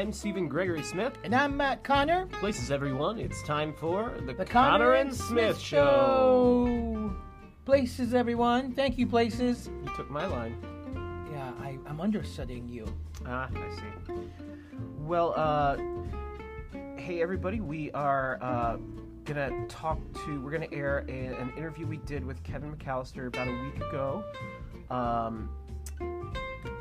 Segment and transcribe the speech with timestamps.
[0.00, 1.12] I'm Stephen Gregory Smith.
[1.24, 2.24] And I'm Matt Connor.
[2.24, 7.14] Places everyone, it's time for the, The Connor, and Smith, Show.
[7.66, 8.72] Places, everyone.
[8.72, 9.68] Thank you, Places.
[9.84, 10.56] You took my line.
[11.30, 12.86] Yeah, I, I'm understudying you.
[13.26, 14.14] Ah, I see.
[15.00, 15.76] Well, uh,
[16.96, 18.78] hey everybody, we are uh,
[19.26, 20.40] gonna talk to.
[20.40, 24.24] We're gonna air a, an interview we did with Kevin McAllister about a week ago.
[24.88, 25.50] Um,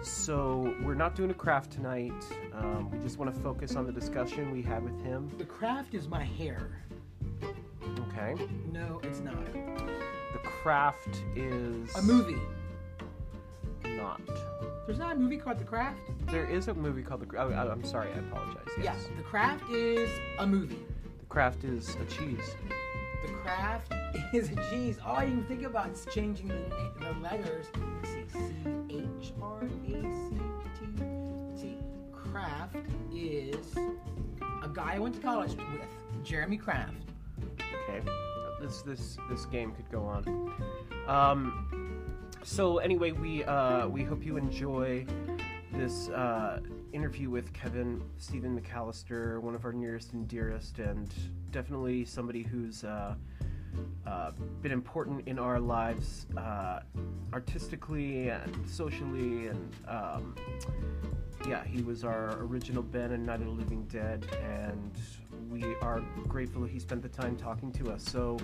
[0.02, 2.14] so we're not doing a craft tonight.
[2.54, 5.30] Um, we just want to focus on the discussion we had with him.
[5.38, 6.82] The craft is my hair.
[8.12, 8.36] Okay.
[8.72, 9.46] No, it's not.
[9.54, 12.40] The craft is A movie.
[13.86, 14.22] Not.
[14.86, 16.00] There's not a movie called The Craft?
[16.28, 17.26] There is a movie called The.
[17.26, 18.10] Cra- Oh, I- I'm sorry.
[18.12, 18.64] I apologize.
[18.82, 19.08] Yes.
[19.10, 20.10] Yeah, The Craft is
[20.40, 20.80] a movie.
[21.20, 22.56] The craft is a cheese.
[23.26, 23.94] The Craft
[24.34, 24.98] is a cheese.
[25.06, 26.56] All you can think about is changing the,
[27.00, 27.68] the letters.
[28.90, 30.38] H R A C
[30.80, 31.04] T.
[31.56, 31.78] See,
[32.12, 32.76] Kraft
[33.14, 33.76] is
[34.64, 36.94] a guy I went to college with, Jeremy Kraft.
[37.60, 38.02] Okay.
[38.62, 40.54] This this this game could go on.
[41.08, 42.06] Um.
[42.44, 45.06] So anyway, we uh we hope you enjoy
[45.74, 46.60] this uh
[46.92, 51.14] interview with Kevin Stephen McAllister, one of our nearest and dearest, and
[51.52, 53.16] definitely somebody who's uh,
[54.06, 56.80] uh, been important in our lives, uh,
[57.34, 60.36] artistically and socially, and um,
[61.48, 64.92] yeah, he was our original Ben in Night of the Living Dead, and
[65.50, 68.04] we are grateful he spent the time talking to us.
[68.04, 68.38] So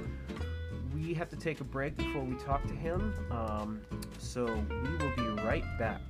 [0.94, 3.14] we have to take a break before we talk to him.
[3.32, 3.82] Um,
[4.18, 6.02] so we will be right back.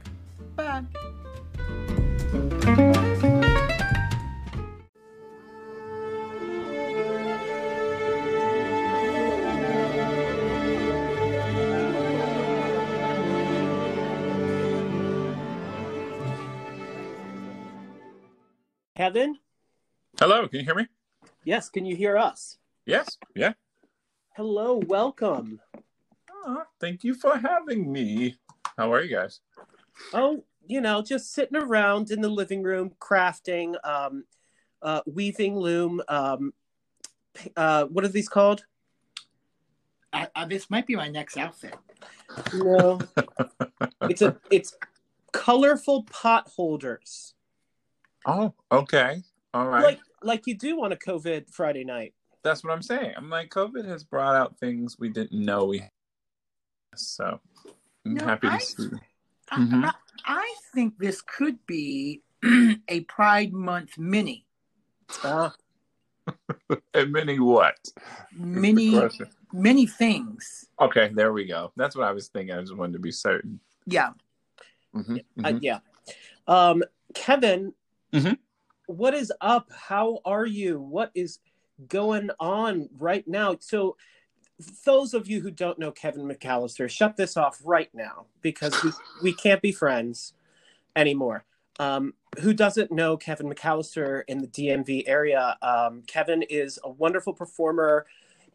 [0.56, 0.84] Bye.
[18.96, 19.38] Kevin?
[20.17, 20.88] Hello, can you hear me?
[21.44, 22.58] Yes, can you hear us?
[22.86, 23.17] Yes.
[23.36, 23.52] Yeah.
[24.38, 25.60] Hello, welcome.
[26.32, 28.38] Aw, thank you for having me.
[28.78, 29.42] How are you guys?
[30.14, 34.23] Oh, you know, just sitting around in the living room, crafting, um,
[34.82, 36.02] uh, weaving loom.
[36.08, 36.54] Um,
[37.58, 38.66] uh, what are these called?
[40.14, 41.76] I, I, this might be my next outfit.
[42.54, 43.02] No,
[44.04, 44.73] it's a it's
[45.34, 47.35] colorful pot holders,
[48.25, 49.21] Oh, okay.
[49.53, 49.83] All right.
[49.83, 52.13] like like you do on a COVID Friday night.
[52.43, 53.13] That's what I'm saying.
[53.17, 55.89] I'm like, COVID has brought out things we didn't know we had.
[56.95, 57.39] So
[58.05, 58.89] I'm No, happy I- to see.
[59.52, 59.86] I- Mhm.
[59.86, 59.93] I,
[60.25, 62.21] I think this could be
[62.87, 64.45] a Pride Month mini.
[66.95, 67.77] And many what?
[68.36, 68.99] Mini,
[69.53, 70.65] many things.
[70.81, 71.71] Okay, there we go.
[71.75, 72.55] That's what I was thinking.
[72.55, 73.59] I just wanted to be certain.
[73.86, 74.11] Yeah.
[74.95, 75.59] Mhm, uh, mhm.
[75.61, 75.80] yeah.
[76.47, 76.81] Um,
[77.13, 77.73] Kevin,
[78.15, 78.37] Mhm.
[78.87, 79.70] what is up?
[79.71, 80.80] How are you?
[80.80, 81.39] What is
[81.87, 83.58] going on right now?
[83.59, 83.98] So,
[84.86, 88.92] those of you who don't know Kevin McAllister, shut this off right now because we,
[89.23, 90.33] we can't be friends
[90.95, 91.43] anymore.
[91.77, 95.58] Um, who doesn't know Kevin McAllister in the DMV area?
[95.61, 98.05] Um, Kevin is a wonderful performer.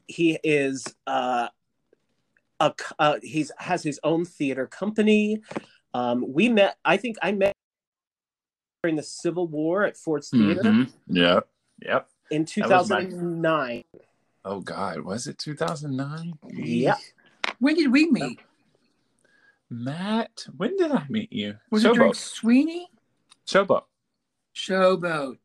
[0.07, 1.49] He is uh,
[2.61, 5.43] a uh, he's has his own theater company.
[5.93, 6.79] Um, we met.
[6.83, 7.55] I think I met
[8.83, 10.93] during the Civil War at Ford's Theater Mhm.
[11.09, 11.49] Yep.
[11.83, 12.11] Yep.
[12.31, 13.85] in That was my- 2009.
[14.45, 16.39] Oh God, was it 2009?
[16.49, 16.97] Yeah.
[17.59, 18.41] When did we meet?
[19.69, 21.59] Matt, when did I meet you?
[21.71, 22.17] Was it during Showboat.
[22.17, 22.89] Sweeney?
[23.47, 23.85] Showboat.
[24.55, 25.39] Showboat.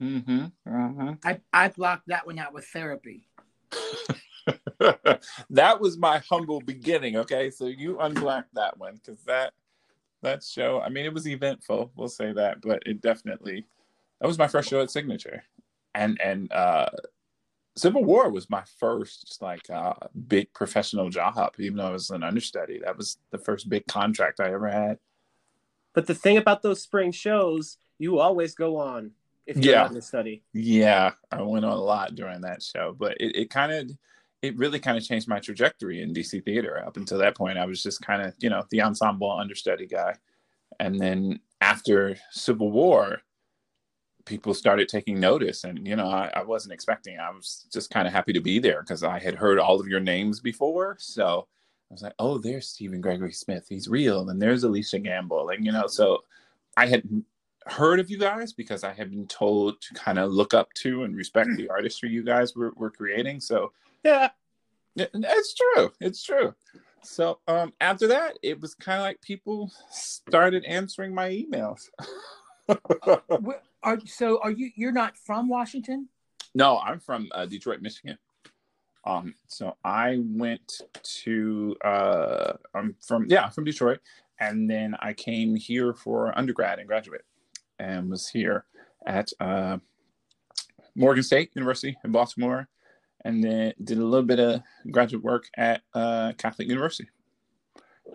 [0.00, 0.46] Mm-hmm.
[0.66, 1.10] Mm-hmm.
[1.24, 3.28] I, I blocked that one out with therapy.
[5.50, 7.16] that was my humble beginning.
[7.16, 9.52] Okay, so you unblocked that one because that
[10.22, 10.80] that show.
[10.80, 11.92] I mean, it was eventful.
[11.96, 13.66] We'll say that, but it definitely
[14.20, 15.44] that was my first show at Signature,
[15.94, 16.88] and and uh,
[17.76, 19.94] Civil War was my first like uh,
[20.28, 21.54] big professional job.
[21.58, 24.98] Even though I was an understudy, that was the first big contract I ever had.
[25.94, 29.12] But the thing about those spring shows, you always go on
[29.46, 29.80] if you're Yeah.
[29.82, 30.42] not in the study.
[30.52, 33.90] Yeah, I went on a lot during that show, but it, it kind of,
[34.42, 36.82] it really kind of changed my trajectory in DC theater.
[36.86, 40.14] Up until that point, I was just kind of, you know, the ensemble understudy guy.
[40.78, 43.20] And then after Civil War,
[44.24, 45.64] people started taking notice.
[45.64, 48.58] And, you know, I, I wasn't expecting, I was just kind of happy to be
[48.58, 50.96] there because I had heard all of your names before.
[50.98, 51.46] So
[51.90, 53.66] I was like, oh, there's Stephen Gregory Smith.
[53.68, 54.30] He's real.
[54.30, 55.50] And there's Alicia Gamble.
[55.50, 56.24] And, you know, so
[56.76, 57.02] I had
[57.66, 61.04] heard of you guys because I had been told to kind of look up to
[61.04, 63.40] and respect the artistry you guys were, were creating.
[63.40, 63.72] So
[64.04, 64.30] Yeah.
[64.96, 65.92] it's true.
[66.00, 66.54] It's true.
[67.02, 71.88] So um, after that, it was kind of like people started answering my emails.
[73.82, 74.40] Are so?
[74.42, 74.70] Are you?
[74.74, 76.08] You're not from Washington?
[76.54, 78.18] No, I'm from uh, Detroit, Michigan.
[79.04, 80.82] Um, so I went
[81.22, 84.00] to uh, I'm from yeah, I'm from Detroit,
[84.38, 87.24] and then I came here for undergrad and graduate,
[87.78, 88.66] and was here
[89.06, 89.78] at uh,
[90.94, 92.68] Morgan State University in Baltimore,
[93.24, 97.08] and then did a little bit of graduate work at uh, Catholic University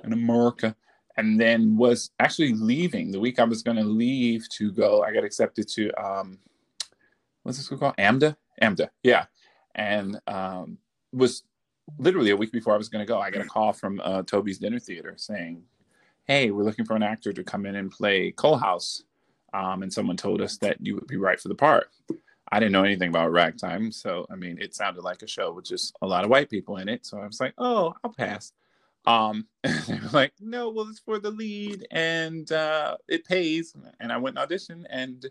[0.04, 0.76] in America,
[1.18, 5.04] and then was actually leaving the week I was going to leave to go.
[5.04, 6.40] I got accepted to um,
[7.44, 7.96] what's this called?
[7.98, 9.26] AMDA, AMDA, yeah,
[9.76, 10.78] and um,
[11.14, 11.44] was
[12.00, 13.20] literally a week before I was going to go.
[13.20, 15.64] I got a call from uh, Toby's Dinner Theater saying,
[16.26, 19.04] "Hey, we're looking for an actor to come in and play Coalhouse,"
[19.54, 21.90] um, and someone told us that you would be right for the part.
[22.52, 25.66] I didn't know anything about ragtime, so I mean, it sounded like a show with
[25.66, 27.06] just a lot of white people in it.
[27.06, 28.52] So I was like, "Oh, I'll pass."
[29.06, 34.12] Um, they were like, "No, well, it's for the lead, and uh, it pays." And
[34.12, 35.26] I went and auditioned, and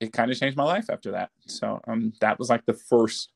[0.00, 1.30] it kind of changed my life after that.
[1.46, 3.30] So um, that was like the first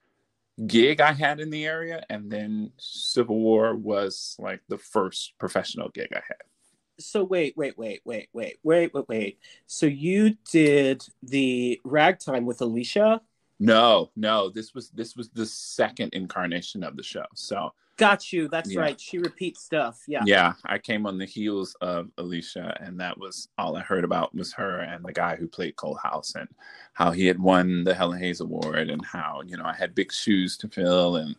[0.67, 5.89] gig I had in the area, and then Civil War was like the first professional
[5.89, 6.54] gig I had.
[6.99, 9.39] So wait, wait, wait, wait, wait, wait, wait, wait.
[9.67, 13.21] So you did the ragtime with Alicia?
[13.61, 14.51] No, no.
[14.51, 17.25] This was this was the second incarnation of the show.
[17.35, 18.49] So Got you.
[18.49, 18.81] That's Yeah.
[18.81, 19.01] right.
[19.01, 20.03] She repeats stuff.
[20.09, 20.25] Yeah.
[20.27, 24.35] yeah, I came on the heels of Alicia, and that was all I heard about
[24.35, 26.49] was her and the guy who played Coalhouse, and
[26.95, 30.13] how he had won the Helen Hayes Award, and how you know I had big
[30.13, 31.37] shoes to fill, and,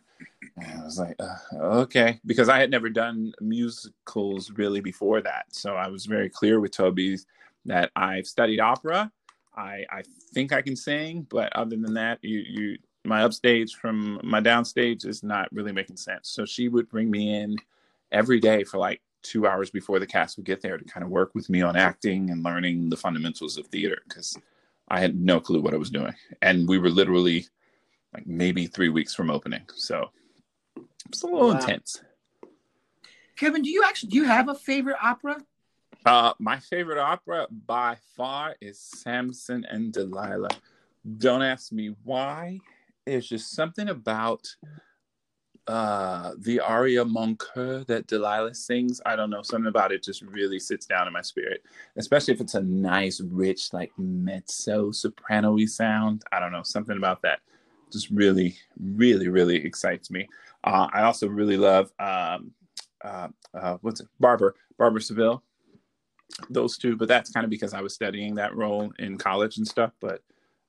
[0.58, 5.46] and I was like, uh, okay, because I had never done musicals really before that,
[5.50, 7.18] so I was very clear with Toby
[7.66, 9.12] that I've studied opera.
[9.56, 10.04] I I
[10.34, 15.06] think I can sing, but other than that, you you my upstage from my downstage
[15.06, 16.30] is not really making sense.
[16.30, 17.56] So she would bring me in
[18.12, 21.10] every day for like two hours before the cast would get there to kind of
[21.10, 24.38] work with me on acting and learning the fundamentals of theater because
[24.88, 26.14] I had no clue what I was doing.
[26.42, 27.48] And we were literally
[28.14, 29.64] like maybe three weeks from opening.
[29.74, 30.10] So
[31.08, 31.56] it's a little Wow.
[31.60, 32.02] intense.
[33.36, 35.38] Kevin, do you actually do you have a favorite opera?
[36.06, 40.50] Uh, my favorite opera by far is Samson and Delilah.
[41.18, 42.60] Don't ask me why.
[43.06, 44.56] It's just something about
[45.68, 49.02] uh, the aria Mon Coeur that Delilah sings.
[49.06, 49.42] I don't know.
[49.42, 51.64] Something about it just really sits down in my spirit,
[51.98, 56.24] especially if it's a nice, rich, like mezzo soprano y sound.
[56.32, 56.64] I don't know.
[56.64, 57.40] Something about that
[57.92, 60.28] just really, really, really excites me.
[60.66, 62.52] Uh, I also really love um,
[63.04, 64.08] uh, uh, what's it?
[64.20, 65.44] Barbara, Barber of Seville
[66.50, 69.68] those two, but that's kind of because I was studying that role in college and
[69.68, 69.92] stuff.
[70.00, 70.22] But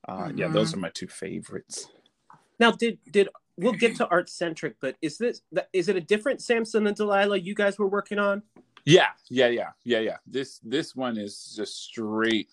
[0.08, 1.88] uh, yeah, those are my two favorites.
[2.58, 6.86] Now, did did we'll get to ArtsCentric, but is this is it a different Samson
[6.86, 8.42] and Delilah you guys were working on?
[8.84, 10.16] Yeah, yeah, yeah, yeah, yeah.
[10.26, 12.48] This this one is just straight,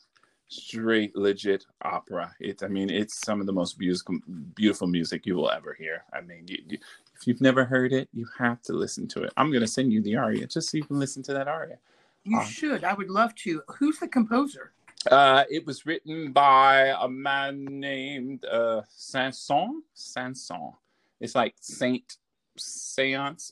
[0.48, 2.34] straight legit opera.
[2.40, 4.20] It's I mean it's some of the most beautiful
[4.56, 6.06] beautiful music you will ever hear.
[6.12, 6.78] I mean, you, you,
[7.16, 9.34] if you've never heard it, you have to listen to it.
[9.38, 11.78] I'm gonna send you the aria just so you can listen to that aria.
[12.24, 12.46] You Uh.
[12.46, 12.84] should.
[12.84, 13.62] I would love to.
[13.78, 14.72] Who's the composer?
[15.12, 19.84] Uh, it was written by a man named uh, Sanson.
[19.94, 20.72] Sanson.
[21.20, 22.18] It's like Saint
[22.58, 23.52] Seance.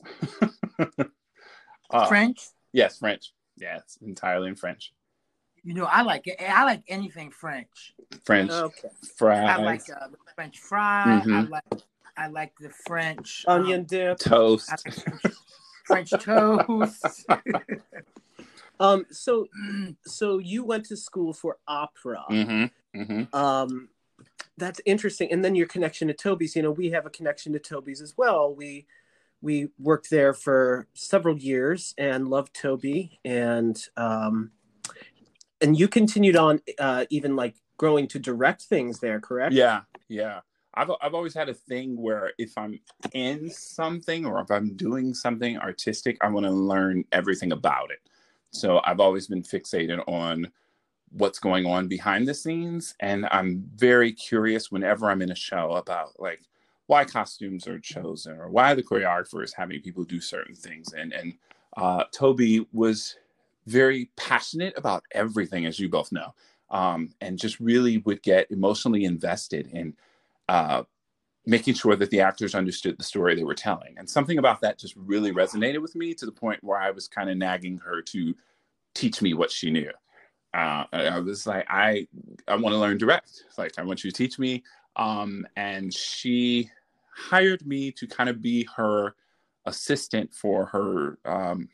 [1.90, 2.48] uh, French.
[2.72, 3.32] Yes, French.
[3.58, 4.92] Yeah, it's entirely in French.
[5.62, 6.36] You know, I like it.
[6.40, 7.94] I like anything French.
[8.24, 8.88] French Okay.
[9.16, 11.18] fries, I like uh, French fry.
[11.18, 11.50] I Mhm.
[11.50, 11.62] like
[12.16, 14.18] I like the French um, Onion dip.
[14.18, 14.70] toast.
[14.70, 15.36] I like
[15.86, 17.26] French toast.
[18.80, 19.06] Um.
[19.10, 19.46] So
[20.06, 22.24] so you went to school for opera.
[22.28, 23.00] mm-hmm.
[23.00, 23.36] Mm-hmm.
[23.36, 23.88] Um,
[24.58, 25.30] that's interesting.
[25.32, 26.56] And then your connection to Toby's.
[26.56, 28.52] You know, we have a connection to Toby's as well.
[28.52, 28.86] We
[29.40, 34.50] we worked there for several years and loved Toby, and um,
[35.60, 39.54] and you continued on uh, even like growing to direct things there, correct?
[39.54, 40.40] Yeah, yeah.
[40.74, 42.80] I've I've always had a thing where if I'm
[43.12, 48.00] in something or if I'm doing something artistic, I want to learn everything about it.
[48.50, 50.50] So I've always been fixated on
[51.10, 55.72] what's going on behind the scenes, and I'm very curious whenever I'm in a show
[55.72, 56.40] about like
[56.86, 60.92] why costumes are chosen or why the choreographer is having people do certain things.
[60.92, 61.34] And and
[61.76, 63.16] uh, Toby was
[63.66, 66.34] very passionate about everything, as you both know,
[66.70, 69.94] um, and just really would get emotionally invested in
[70.52, 70.82] uh,
[71.46, 73.94] making sure that the actors understood the story they were telling.
[73.96, 77.08] And something about that just really resonated with me to the point where I was
[77.08, 78.34] kind of nagging her to
[78.94, 79.90] teach me what she knew.
[80.52, 82.06] Uh, I was like, I
[82.46, 83.44] I want to learn direct.
[83.56, 84.62] Like I want you to teach me.
[84.96, 86.70] Um, and she
[87.16, 89.14] hired me to kind of be her
[89.64, 91.70] assistant for her um,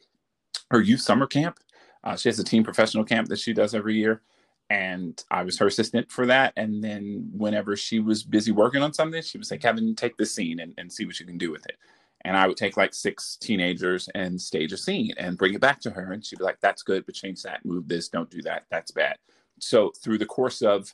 [0.70, 1.58] her youth summer camp.
[2.04, 4.22] Uh, she has a team professional camp that she does every year,
[4.70, 6.52] and I was her assistant for that.
[6.56, 10.34] And then whenever she was busy working on something, she would say, Kevin, take this
[10.34, 11.76] scene and, and see what you can do with it.
[12.24, 15.80] And I would take like six teenagers and stage a scene and bring it back
[15.80, 16.12] to her.
[16.12, 18.90] And she'd be like, that's good, but change that, move this, don't do that, that's
[18.90, 19.16] bad.
[19.60, 20.92] So through the course of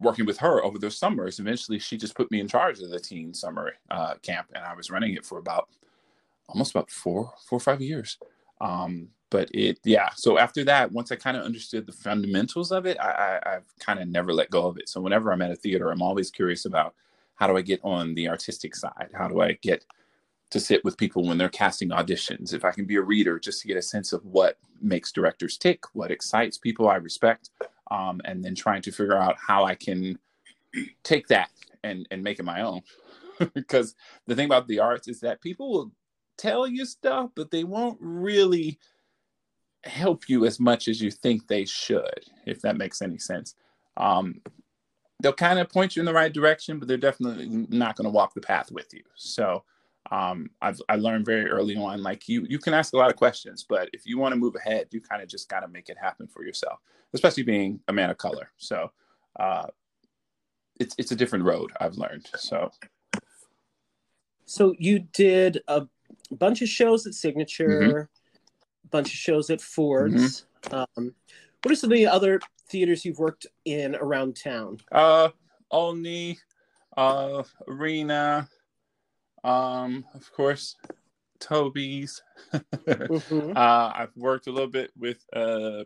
[0.00, 2.98] working with her over those summers, eventually she just put me in charge of the
[2.98, 4.48] teen summer uh, camp.
[4.54, 5.68] And I was running it for about
[6.48, 8.18] almost about four, four or five years.
[8.60, 10.10] Um, but it yeah.
[10.16, 13.64] So after that once i kind of understood the fundamentals of it i, I have
[13.80, 14.88] kind of never let go of it.
[14.88, 16.94] So whenever i'm at a theater i'm always curious about
[17.36, 19.10] how do i get on the artistic side?
[19.14, 19.84] How do i get
[20.50, 22.54] to sit with people when they're casting auditions?
[22.54, 25.58] If i can be a reader just to get a sense of what makes directors
[25.58, 27.50] tick what excites people i respect
[27.90, 30.18] um, and then trying to figure out how i can
[31.02, 31.50] take that
[31.82, 32.82] and and make it my own.
[33.54, 33.94] Because
[34.26, 35.92] the thing about the arts is that people will
[36.36, 38.78] tell you stuff but they won't really
[39.84, 43.54] help you as much as you think they should, if that makes any sense.
[43.96, 44.40] Um,
[45.22, 48.10] they'll kind of point you in the right direction, but they're definitely not going to
[48.10, 49.02] walk the path with you.
[49.14, 49.64] So
[50.10, 53.16] um, I've I learned very early on, like you you can ask a lot of
[53.16, 55.88] questions, but if you want to move ahead, you kind of just got to make
[55.88, 56.80] it happen for yourself,
[57.14, 58.50] especially being a man of color.
[58.56, 58.90] So
[59.38, 59.66] uh,
[60.80, 61.72] it's it's a different road.
[61.80, 62.28] I've learned.
[62.36, 62.70] So.
[64.46, 65.86] So you did a
[66.30, 67.68] bunch of shows at Signature.
[67.68, 68.17] Mm-hmm
[68.90, 70.46] bunch of shows at Ford's.
[70.64, 70.74] Mm-hmm.
[70.74, 71.14] Um,
[71.62, 74.78] what are some of the other theaters you've worked in around town?
[74.92, 75.30] Uh,
[75.70, 76.38] Olney,
[76.96, 78.48] uh, Arena,
[79.44, 80.76] um, of course,
[81.40, 82.22] Toby's.
[82.52, 83.56] mm-hmm.
[83.56, 85.84] uh, I've worked a little bit with uh,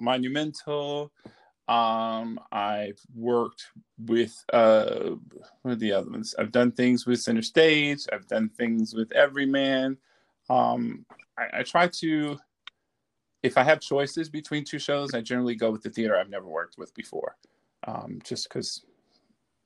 [0.00, 1.12] Monumental.
[1.66, 3.64] Um, I've worked
[3.98, 5.12] with uh,
[5.62, 6.34] what are the other ones?
[6.38, 8.06] I've done things with Center Stage.
[8.12, 9.96] I've done things with Everyman.
[10.50, 11.06] Um,
[11.38, 12.38] I, I try to
[13.42, 16.46] if I have choices between two shows, I generally go with the theater I've never
[16.46, 17.36] worked with before,
[17.86, 18.86] um, just because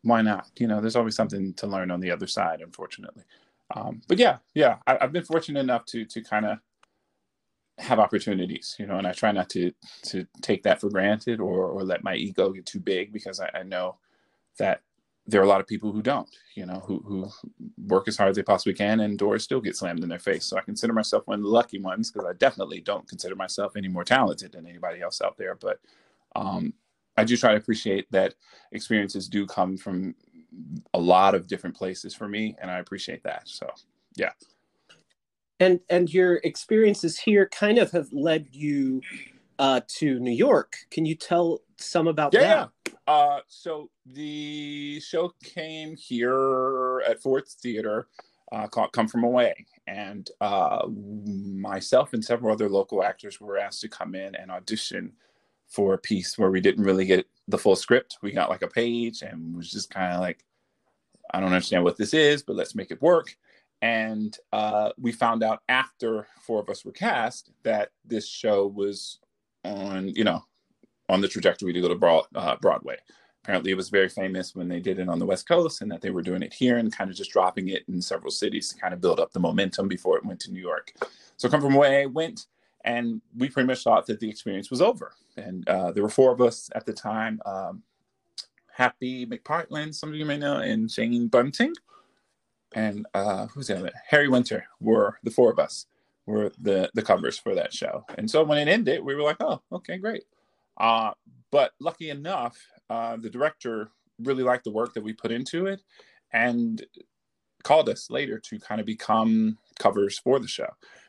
[0.02, 0.50] why not?
[0.58, 3.22] You know, there's always something to learn on the other side, unfortunately.
[3.74, 6.58] Um, but yeah, yeah, I, have been fortunate enough to to kind of
[7.78, 9.72] have opportunities, you know, and I try not to
[10.04, 13.50] to take that for granted or or let my ego get too big because I,
[13.54, 13.96] I know
[14.58, 14.82] that
[15.28, 17.28] there are a lot of people who don't, you know, who, who
[17.86, 20.46] work as hard as they possibly can and doors still get slammed in their face.
[20.46, 23.76] So I consider myself one of the lucky ones because I definitely don't consider myself
[23.76, 25.54] any more talented than anybody else out there.
[25.54, 25.80] But
[26.34, 26.72] um,
[27.18, 28.36] I do try to appreciate that
[28.72, 30.14] experiences do come from
[30.94, 32.56] a lot of different places for me.
[32.62, 33.42] And I appreciate that.
[33.44, 33.70] So,
[34.16, 34.32] yeah.
[35.60, 39.02] And, and your experiences here kind of have led you
[39.58, 40.76] uh, to New York.
[40.90, 42.46] Can you tell some about yeah, that?
[42.46, 42.66] Yeah.
[43.08, 48.06] Uh, so the show came here at Ford's Theater
[48.52, 49.64] uh, called Come From Away.
[49.86, 55.14] And uh, myself and several other local actors were asked to come in and audition
[55.68, 58.18] for a piece where we didn't really get the full script.
[58.20, 60.44] We got like a page and was just kind of like,
[61.32, 63.34] I don't understand what this is, but let's make it work.
[63.80, 69.18] And uh, we found out after four of us were cast that this show was
[69.64, 70.44] on, you know,
[71.08, 72.96] on the trajectory to go to uh, Broadway.
[73.42, 76.02] Apparently, it was very famous when they did it on the West Coast, and that
[76.02, 78.76] they were doing it here and kind of just dropping it in several cities to
[78.76, 80.92] kind of build up the momentum before it went to New York.
[81.36, 82.46] So, come from I went,
[82.84, 85.12] and we pretty much thought that the experience was over.
[85.36, 87.82] And uh, there were four of us at the time: um,
[88.70, 91.72] Happy McPartlin, some of you may know, and Jane Bunting,
[92.74, 93.92] and uh, who's the other?
[94.08, 95.86] Harry Winter were the four of us
[96.26, 98.04] were the the covers for that show.
[98.16, 100.24] And so when it ended, we were like, "Oh, okay, great."
[100.78, 101.12] Uh,
[101.50, 102.58] but lucky enough,
[102.90, 103.90] uh, the director
[104.22, 105.82] really liked the work that we put into it
[106.32, 106.84] and
[107.62, 110.68] called us later to kind of become covers for the show.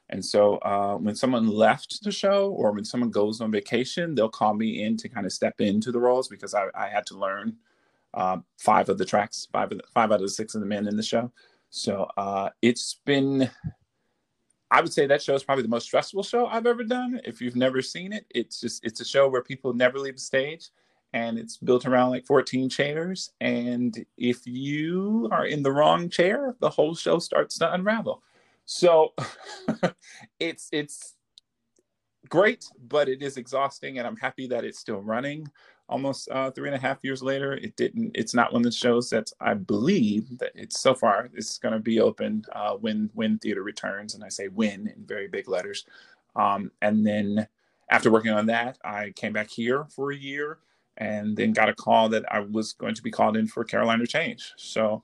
[0.09, 4.29] And so uh, when someone left the show or when someone goes on vacation, they'll
[4.29, 7.17] call me in to kind of step into the roles because I, I had to
[7.17, 7.57] learn
[8.15, 10.67] uh, five of the tracks, five of the, five out of the six of the
[10.67, 11.31] men in the show.
[11.69, 13.49] So uh, it's been
[14.71, 17.19] I would say that show is probably the most stressful show I've ever done.
[17.23, 20.21] If you've never seen it, it's just it's a show where people never leave the
[20.21, 20.69] stage
[21.13, 26.55] and it's built around like 14 chairs and if you are in the wrong chair,
[26.59, 28.21] the whole show starts to unravel.
[28.65, 29.13] So
[30.39, 31.15] it's it's
[32.29, 35.49] great, but it is exhausting and I'm happy that it's still running
[35.89, 37.53] almost uh, three and a half years later.
[37.53, 38.11] It didn't.
[38.13, 41.29] It's not one of the shows that I believe that it's so far.
[41.33, 45.03] It's going to be open uh, when when theater returns, and I say when in
[45.05, 45.85] very big letters.
[46.35, 47.47] Um, and then
[47.89, 50.59] after working on that, I came back here for a year,
[50.97, 54.01] and then got a call that I was going to be called in for Caroline,
[54.01, 54.53] or Change.
[54.57, 55.03] So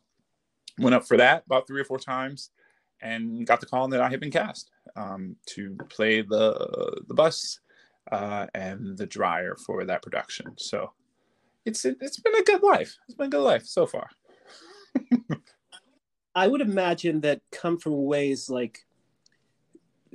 [0.77, 2.51] went up for that about three or four times,
[3.01, 7.59] and got the call that I had been cast um, to play the the bus
[8.11, 10.53] uh, and the dryer for that production.
[10.57, 10.91] So
[11.65, 12.95] it's it, it's been a good life.
[13.07, 14.09] It's been a good life so far.
[16.35, 18.79] I would imagine that come from ways like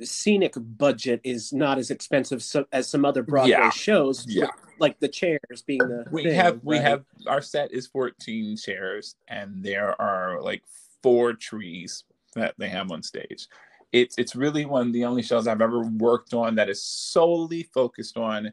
[0.02, 3.70] scenic budget is not as expensive so, as some other Broadway Yeah.
[3.70, 4.24] shows.
[4.28, 4.46] Yeah.
[4.78, 6.84] like the chairs being the we thing, have we right?
[6.86, 10.62] have our set is 14 chairs and there are like
[11.02, 12.04] four trees
[12.34, 13.46] that they have on stage
[13.92, 17.64] it's it's really one of the only shows i've ever worked on that is solely
[17.64, 18.52] focused on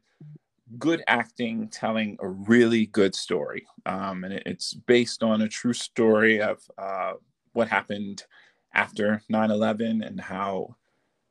[0.78, 3.66] good acting telling a really good story.
[3.86, 7.14] Um, and it, it's based on a true story of uh,
[7.54, 8.24] what happened
[8.74, 10.76] after 9-11 and how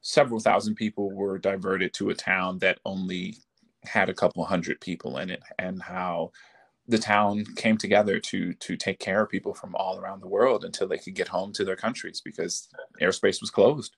[0.00, 3.36] several thousand people were diverted to a town that only
[3.84, 6.30] had a couple hundred people in it and how
[6.88, 10.64] the town came together to to take care of people from all around the world
[10.64, 12.68] until they could get home to their countries because
[13.00, 13.96] airspace was closed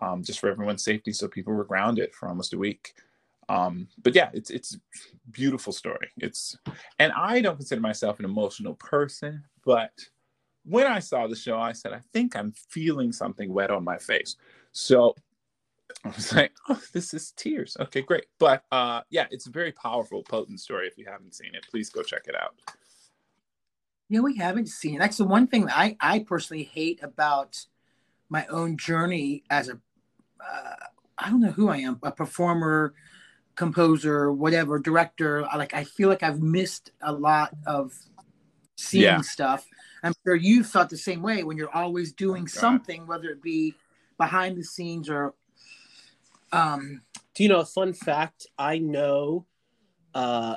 [0.00, 1.12] um, just for everyone's safety.
[1.12, 2.94] So people were grounded for almost a week.
[3.48, 4.78] Um, but yeah it's it's
[5.30, 6.08] beautiful story.
[6.18, 6.56] It's
[6.98, 9.92] and i don't consider myself an emotional person but
[10.64, 13.98] when i saw the show i said i think i'm feeling something wet on my
[13.98, 14.36] face.
[14.72, 15.14] So
[16.04, 17.76] I was like, oh, this is tears.
[17.78, 18.26] Okay, great.
[18.38, 20.86] But uh, yeah, it's a very powerful, potent story.
[20.86, 22.54] If you haven't seen it, please go check it out.
[24.08, 24.98] Yeah, we haven't seen.
[24.98, 27.64] That's the one thing that I, I personally hate about
[28.28, 29.78] my own journey as a,
[30.40, 30.76] uh,
[31.18, 32.94] I don't know who I am, a performer,
[33.54, 35.46] composer, whatever, director.
[35.46, 37.92] I, like I feel like I've missed a lot of
[38.76, 39.20] seeing Yeah.
[39.20, 39.66] stuff.
[40.02, 43.42] I'm sure you felt the same way when you're always doing Oh, something, whether it
[43.42, 43.74] be
[44.16, 45.34] behind the scenes or,
[46.52, 47.02] um,
[47.34, 48.46] Do you know a fun fact?
[48.58, 49.46] I know
[50.14, 50.56] uh,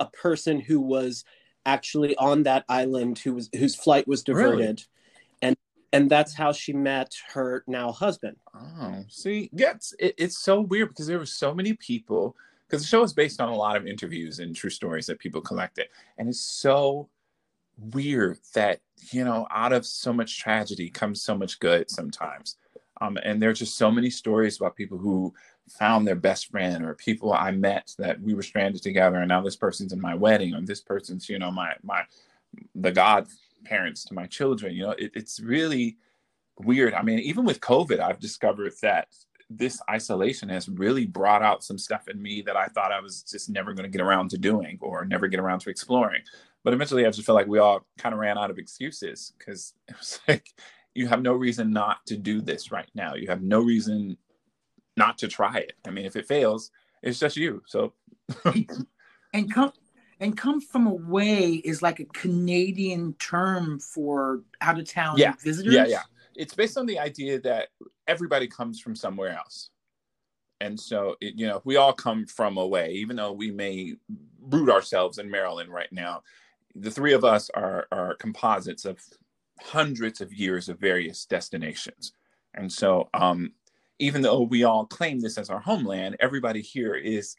[0.00, 1.24] a person who was
[1.64, 4.78] actually on that island who was whose flight was diverted, Really?
[5.42, 5.56] and
[5.92, 8.36] and that's how she met her now husband.
[8.54, 12.36] Oh, see, it's, it, it's so weird because there were so many people.
[12.66, 15.42] Because the show is based on a lot of interviews and true stories that people
[15.42, 17.08] collected, and it's so
[17.78, 22.56] weird that you know out of so much tragedy comes so much good sometimes.
[23.02, 25.34] Um, and there's just so many stories about people who
[25.68, 29.42] found their best friend or people I met that we were stranded together, and now
[29.42, 32.02] this person's in my wedding, or this person's you know my my
[32.74, 34.74] the godparents to my children.
[34.74, 35.96] You know, it, it's really
[36.58, 36.94] weird.
[36.94, 39.08] I mean, even with COVID, I've discovered that
[39.50, 43.22] this isolation has really brought out some stuff in me that I thought I was
[43.22, 46.22] just never going to get around to doing or never get around to exploring.
[46.64, 49.74] But eventually, I just feel like we all kind of ran out of excuses because
[49.88, 50.46] it was like,
[50.94, 53.14] you have no reason not to do this right now.
[53.14, 54.16] You have no reason
[54.96, 55.72] not to try it.
[55.86, 56.70] I mean, if it fails,
[57.02, 57.62] it's just you.
[57.66, 57.94] So,
[59.34, 59.72] and come
[60.20, 65.34] and come from away is like a Canadian term for out of town Yeah.
[65.42, 65.74] visitors.
[65.74, 66.02] Yeah, yeah.
[66.36, 67.68] it's based on the idea that
[68.06, 69.70] everybody comes from somewhere else.
[70.60, 73.94] And so, it, you know, we all come from away, even though we may
[74.40, 76.22] root ourselves in Maryland right now.
[76.76, 79.00] The three of us are, are composites of
[79.60, 82.12] hundreds of years of various destinations.
[82.54, 83.52] And so, um,
[83.98, 87.36] even though we all claim this as our homeland, everybody here is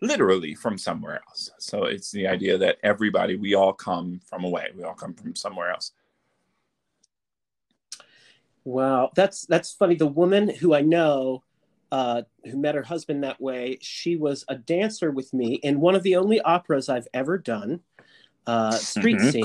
[0.00, 1.50] literally from somewhere else.
[1.58, 5.34] So it's the idea that everybody, we all come from away, we all come from
[5.34, 5.92] somewhere else.
[8.64, 9.94] Wow, that's that's funny.
[9.94, 11.42] The woman who I know,
[11.92, 15.94] uh, who met her husband that way, she was a dancer with me in one
[15.94, 17.80] of the only operas I've ever done,
[18.46, 19.32] uh, Street Mhm.
[19.32, 19.44] Scene.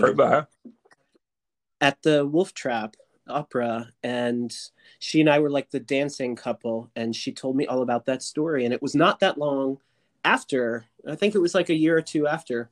[1.82, 2.96] At the Wolf Trap
[3.28, 4.56] Opera, and
[5.00, 8.24] she and I were like the dancing couple, and she told me all about that
[8.24, 9.78] story, and it was not that long
[10.26, 10.86] after.
[11.08, 12.70] I think it was like a year or two after,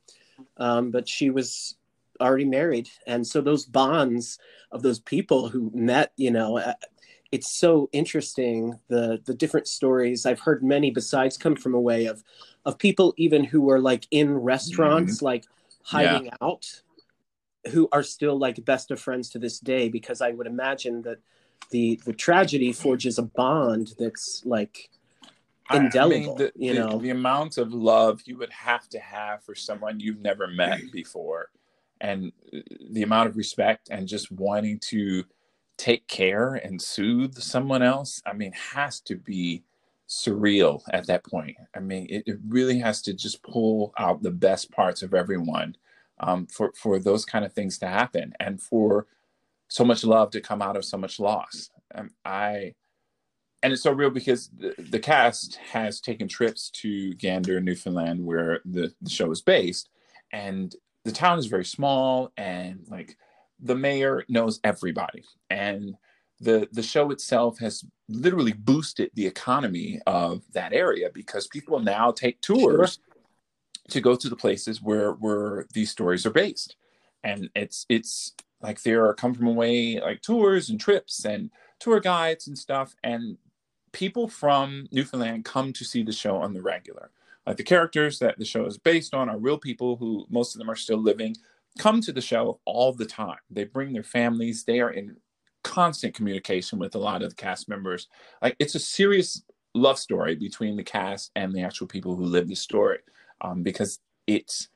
[0.57, 1.75] um, but she was
[2.19, 4.39] already married, and so those bonds
[4.71, 6.73] of those people who met, you know, uh,
[7.31, 10.63] it's so interesting the the different stories I've heard.
[10.63, 12.23] Many besides come from a way of
[12.65, 15.45] of people even who were like in restaurants, like
[15.83, 16.81] hiding out,
[17.67, 19.89] who are still like best of friends to this day.
[19.89, 21.19] Because I would imagine that
[21.71, 24.89] the the tragedy forges a bond that's like
[25.69, 26.97] I- I mean, indelible, the, you the- know.
[26.97, 31.49] the amount of love you would have to have for someone you've never met before,
[31.99, 32.31] and
[32.89, 35.25] the amount of respect and just wanting to
[35.75, 38.21] take care and soothe someone else.
[38.25, 39.63] I mean, has to be
[40.07, 41.57] surreal at that point.
[41.75, 45.75] I mean, it, it really has to just pull out the best parts of everyone
[46.19, 49.07] um, for for those kind of things to happen, and for
[49.67, 51.69] so much love to come out of so much loss.
[51.93, 52.73] Um, I
[53.63, 58.61] and it's so real because the, the cast has taken trips to Gander, Newfoundland, where
[58.65, 59.89] the, the show is based,
[60.31, 60.75] and
[61.05, 63.17] the town is very small, and like
[63.59, 65.95] the mayor knows everybody, and
[66.39, 72.11] the the show itself has literally boosted the economy of that area because people now
[72.11, 72.99] take tours.
[73.89, 76.75] To go to the places where where these stories are based.
[77.23, 81.99] And it's it's like there are come from away like tours and trips and tour
[81.99, 82.95] guides and stuff.
[83.03, 83.37] And
[83.93, 87.11] people from newfoundland come to see the show on the regular.
[87.45, 90.59] Like the characters that the show is based on are real people who most of
[90.59, 91.35] them are still living
[91.77, 93.37] come to the show all the time.
[93.49, 94.63] They bring their families.
[94.63, 95.17] They are in
[95.63, 98.07] constant communication with a lot of the cast members.
[98.41, 102.47] Like it's a serious love story between the cast and the actual people who live
[102.47, 102.99] the story
[103.41, 104.69] um, because it's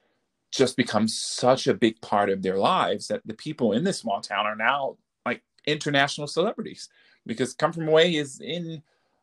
[0.52, 4.22] just becomes such a big part of their lives that the people in this small
[4.22, 6.90] town are now like international celebrities.
[7.26, 8.82] Because come from away is in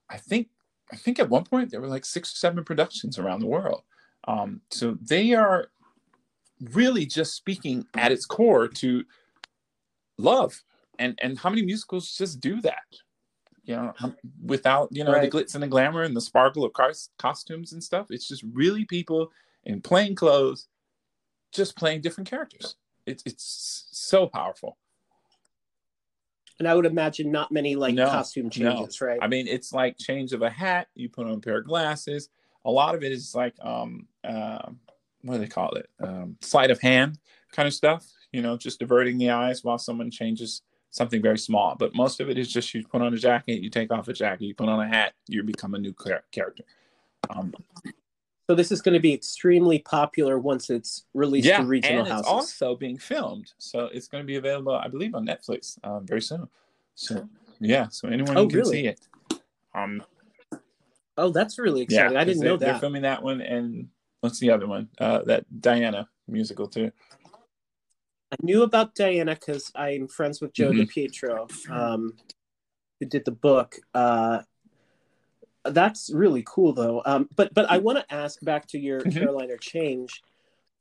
[0.09, 0.49] i think
[0.93, 3.83] i think at one point there were like six or seven productions around the world.
[4.27, 5.69] Um, so they are
[6.73, 9.05] really just speaking at its core to
[10.17, 10.63] love.
[10.99, 12.85] And and how many musicals just do that
[13.69, 13.93] you know
[14.45, 15.31] without you know right.
[15.31, 18.43] the glitz and the glamour and the sparkle of cars, costumes and stuff it's just
[18.53, 19.31] really people
[19.65, 20.69] in plain clothes
[21.53, 22.77] just playing different characters.
[23.07, 24.77] It's it's so powerful.
[26.59, 29.07] And I would imagine not many like no, costume changes, no.
[29.07, 29.19] right?
[29.23, 30.89] I mean, it's like change of a hat.
[30.95, 32.29] You put on a pair of glasses.
[32.65, 34.71] A lot of it is like um uh,
[35.23, 35.89] what do they call it?
[36.01, 37.19] Um, sleight of hand
[37.53, 38.07] kind of stuff.
[38.33, 41.75] You know, just diverting the eyes while someone changes something very small.
[41.79, 44.13] But most of it is just you put on a jacket, you take off a
[44.13, 45.95] jacket, you put on a hat, you become a new
[46.33, 46.65] character.
[47.31, 47.53] Um,
[48.49, 52.09] so this is going to be extremely popular once it's released yeah, to regional and
[52.09, 52.27] houses.
[52.27, 56.07] it's also being filmed, so it's going to be available, I believe, on Netflix um,
[56.07, 56.49] very soon.
[56.95, 57.29] So
[57.61, 58.71] yeah, so anyone oh, can really?
[58.71, 59.01] see it.
[59.75, 60.03] Um,
[61.19, 62.15] oh, that's really exciting!
[62.15, 62.65] Yeah, I didn't they, know that.
[62.65, 63.89] They're filming that one, and
[64.23, 64.89] what's the other one?
[64.99, 66.91] Uh, that Diana musical too.
[68.31, 70.83] I knew about Diana because I'm friends with Joe mm-hmm.
[70.83, 72.13] DiPietro, um,
[73.01, 73.77] who did the book.
[73.95, 74.41] Uh,
[75.65, 77.03] that's really cool though.
[77.05, 79.19] Um, but but I want to ask back to your mm-hmm.
[79.19, 80.23] Caroline, or Change.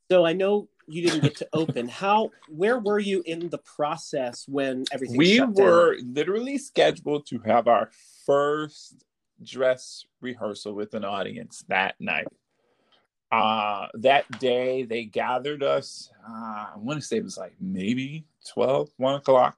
[0.09, 1.87] So I know you didn't get to open.
[1.87, 5.17] How where were you in the process when everything?
[5.17, 6.13] We were down?
[6.13, 7.89] literally scheduled to have our
[8.25, 9.05] first
[9.43, 12.27] dress rehearsal with an audience that night.
[13.31, 16.09] Uh, that day they gathered us.
[16.27, 19.57] Uh, I want to say it was like maybe 12, 1 o'clock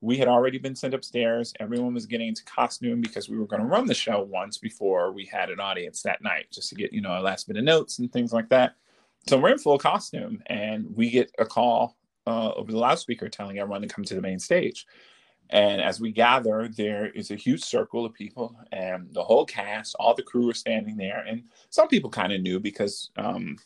[0.00, 1.52] we had already been sent upstairs.
[1.58, 5.12] Everyone was getting into costume because we were going to run the show once before
[5.12, 7.64] we had an audience that night, just to get you know a last bit of
[7.64, 8.74] notes and things like that.
[9.26, 13.58] So we're in full costume, and we get a call uh, over the loudspeaker telling
[13.58, 14.86] everyone to come to the main stage.
[15.50, 19.96] And as we gather, there is a huge circle of people, and the whole cast,
[19.98, 21.24] all the crew are standing there.
[21.26, 23.56] And some people kind of knew because um,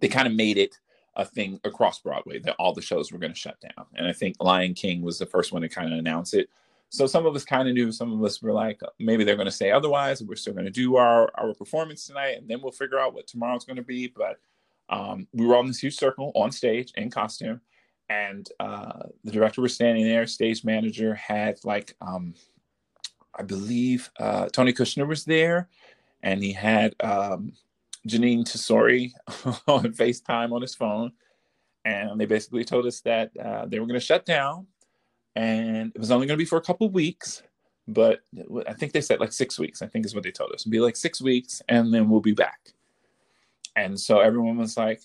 [0.00, 0.78] they kind of made it
[1.16, 3.86] a thing across Broadway that all the shows were going to shut down.
[3.94, 6.50] And I think Lion King was the first one to kind of announce it.
[6.90, 9.46] So some of us kind of knew, some of us were like, maybe they're going
[9.46, 10.22] to say otherwise.
[10.22, 13.26] We're still going to do our, our performance tonight, and then we'll figure out what
[13.26, 14.08] tomorrow's going to be.
[14.08, 14.38] But
[14.88, 17.60] um, we were on this huge circle on stage in costume,
[18.08, 20.26] and uh, the director was standing there.
[20.26, 22.34] Stage manager had like, um,
[23.34, 25.68] I believe uh, Tony Kushner was there,
[26.22, 27.52] and he had um,
[28.06, 29.12] Jeanine Tesori
[29.66, 31.12] on FaceTime on his phone.
[31.84, 34.66] And they basically told us that uh, they were going to shut down
[35.36, 37.42] and it was only going to be for a couple weeks.
[37.86, 38.20] But
[38.66, 40.62] I think they said like six weeks, I think is what they told us.
[40.62, 42.72] It'd be like six weeks and then we'll be back.
[43.76, 45.00] And so everyone was like,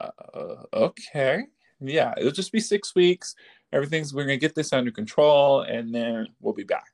[0.00, 1.44] uh, okay,
[1.80, 3.34] yeah, it'll just be six weeks.
[3.72, 6.92] Everything's, we're going to get this under control and then we'll be back.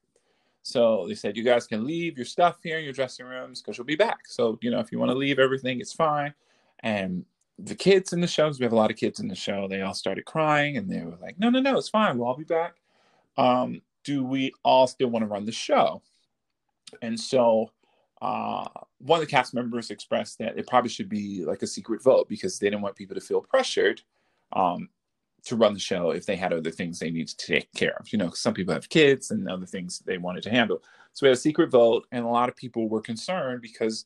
[0.63, 3.77] So they said, you guys can leave your stuff here in your dressing rooms because
[3.77, 4.21] you'll be back.
[4.27, 6.33] So, you know, if you want to leave everything, it's fine.
[6.81, 7.25] And
[7.59, 9.83] the kids in the shows, we have a lot of kids in the show, they
[9.83, 12.17] all started crying and they were like, no, no, no, it's fine.
[12.17, 12.77] We'll all be back.
[13.37, 16.03] Um, do we all still want to run the show?
[17.03, 17.71] And so
[18.21, 18.69] uh,
[18.99, 22.29] one of the cast members expressed that it probably should be like a secret vote
[22.29, 24.03] because they didn't want people to feel pressured
[24.53, 24.89] um,
[25.45, 28.13] to run the show if they had other things they needed to take care of.
[28.13, 30.83] You know, some people have kids and other things they wanted to handle.
[31.13, 34.05] So we had a secret vote, and a lot of people were concerned because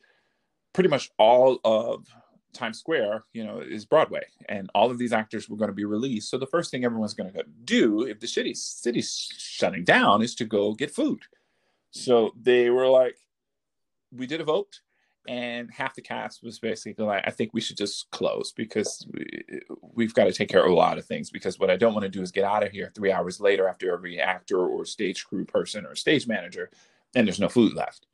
[0.72, 2.06] pretty much all of
[2.52, 5.84] Times Square, you know, is Broadway, and all of these actors were going to be
[5.84, 6.30] released.
[6.30, 10.34] So the first thing everyone's going to do if the city city's shutting down is
[10.36, 11.22] to go get food.
[11.90, 13.18] So they were like,
[14.10, 14.80] we did a vote
[15.28, 19.06] and half the cast was basically like, I think we should just close because
[19.94, 21.30] we, have got to take care of a lot of things.
[21.30, 23.68] Because what I don't want to do is get out of here three hours later
[23.68, 26.70] after every actor or stage crew person or stage manager,
[27.14, 28.06] and there's no food left.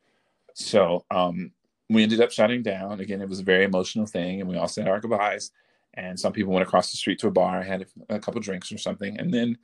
[0.55, 1.53] So um,
[1.88, 3.01] we ended up shutting down.
[3.01, 5.51] Again, it was a very emotional thing, and we all said our goodbyes.
[5.94, 8.72] And some people went across the street to a bar, had a, a couple drinks
[8.72, 9.59] or something, and then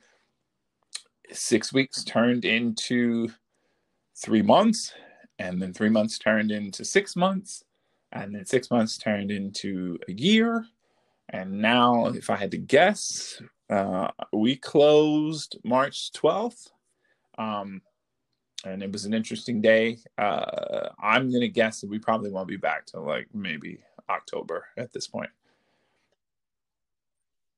[1.31, 3.29] six weeks turned into
[4.15, 4.93] three months,
[5.39, 7.63] and then three months turned into six months,
[8.11, 10.65] and then six months turned into a year.
[11.29, 16.71] And now, if I had to guess, uh, we closed March 12th.
[17.37, 17.81] Um,
[18.65, 19.99] and it was an interesting day.
[20.17, 24.65] Uh, I'm going to guess that we probably won't be back till like maybe October
[24.77, 25.29] at this point.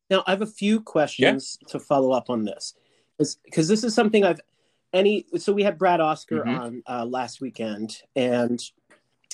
[0.10, 1.68] Now, I have a few questions yeah.
[1.72, 2.76] to follow up on this
[3.18, 4.42] because this is something I've
[4.94, 5.26] any.
[5.38, 6.62] So we had Brad Oscar mm-hmm.
[6.62, 8.62] on uh, last weekend, and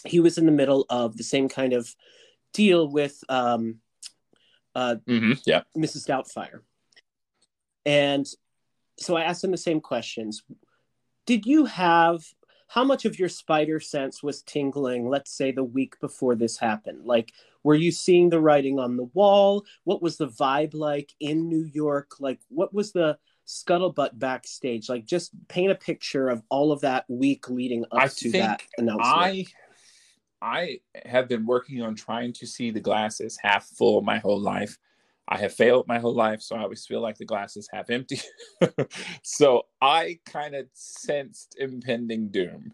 [0.05, 1.93] he was in the middle of the same kind of
[2.53, 3.79] deal with um,
[4.75, 5.33] uh, mm-hmm.
[5.45, 5.63] yeah.
[5.75, 6.07] Mrs.
[6.07, 6.61] Doubtfire.
[7.85, 8.27] And
[8.99, 10.43] so I asked him the same questions.
[11.25, 12.23] Did you have
[12.67, 17.05] how much of your spider sense was tingling, let's say the week before this happened?
[17.05, 17.31] Like,
[17.63, 19.65] were you seeing the writing on the wall?
[19.83, 22.19] What was the vibe like in New York?
[22.19, 24.89] Like, what was the scuttlebutt backstage?
[24.89, 28.61] Like, just paint a picture of all of that week leading up I to that
[28.77, 29.07] announcement.
[29.07, 29.45] I
[30.41, 34.77] I have been working on trying to see the glasses half full my whole life.
[35.27, 37.89] I have failed my whole life, so I always feel like the glass is half
[37.89, 38.21] empty.
[39.23, 42.73] so I kind of sensed impending doom.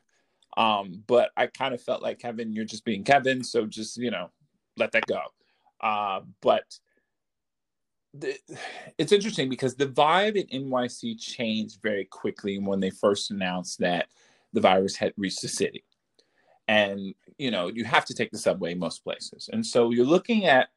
[0.55, 4.11] Um, but I kind of felt like Kevin, you're just being Kevin, so just you
[4.11, 4.29] know,
[4.77, 5.19] let that go.
[5.81, 6.63] Uh, but
[8.13, 8.37] the,
[8.97, 14.07] it's interesting because the vibe in NYC changed very quickly when they first announced that
[14.53, 15.83] the virus had reached the city.
[16.67, 19.49] And you know, you have to take the subway most places.
[19.51, 20.69] And so you're looking at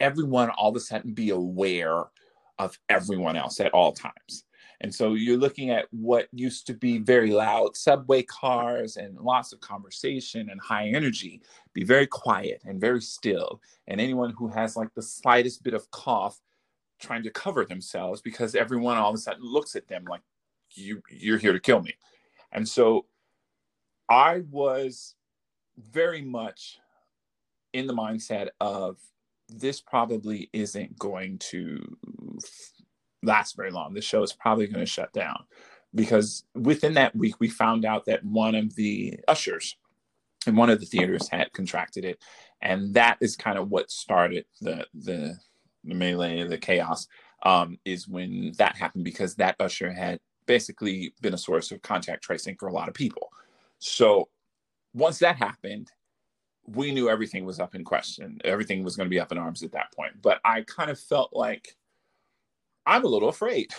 [0.00, 2.04] everyone all of a sudden be aware
[2.58, 4.44] of everyone else at all times.
[4.82, 9.52] And so you're looking at what used to be very loud subway cars and lots
[9.52, 11.40] of conversation and high energy
[11.72, 13.60] be very quiet and very still.
[13.86, 16.40] And anyone who has like the slightest bit of cough
[17.02, 20.22] trying to cover themselves because everyone all of a sudden looks at them like
[20.74, 21.94] you you're here to kill me.
[22.52, 23.06] And so
[24.08, 25.14] I was
[25.90, 26.78] very much
[27.72, 28.98] in the mindset of
[29.48, 31.80] this probably isn't going to
[33.22, 33.94] last very long.
[33.94, 35.44] The show is probably going to shut down
[35.94, 39.76] because within that week, we found out that one of the ushers
[40.46, 42.22] in one of the theaters had contracted it.
[42.60, 45.36] And that is kind of what started the, the,
[45.84, 47.08] the melee, the chaos,
[47.44, 52.22] um, is when that happened because that usher had basically been a source of contact
[52.22, 53.30] tracing for a lot of people.
[53.78, 54.28] So
[54.94, 55.90] once that happened,
[56.66, 58.40] we knew everything was up in question.
[58.44, 60.12] Everything was going to be up in arms at that point.
[60.22, 61.76] But I kind of felt like
[62.86, 63.72] I'm a little afraid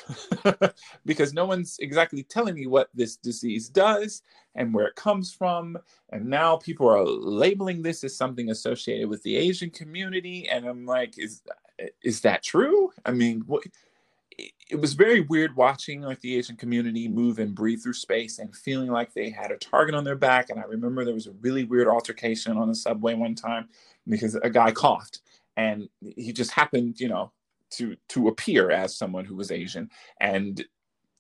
[1.06, 4.22] because no one's exactly telling me what this disease does
[4.56, 5.78] and where it comes from.
[6.12, 10.48] And now people are labeling this as something associated with the Asian community.
[10.50, 11.42] And I'm like, is
[12.04, 12.92] is that true?
[13.06, 13.64] I mean, what?
[14.70, 18.56] it was very weird watching like the Asian community move and breathe through space and
[18.56, 20.50] feeling like they had a target on their back.
[20.50, 23.70] And I remember there was a really weird altercation on the subway one time
[24.08, 25.22] because a guy coughed
[25.58, 27.32] and he just happened, you know,
[27.72, 29.90] to to appear as someone who was Asian.
[30.20, 30.64] And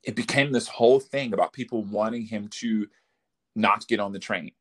[0.03, 2.87] it became this whole thing about people wanting him to
[3.55, 4.51] not get on the train.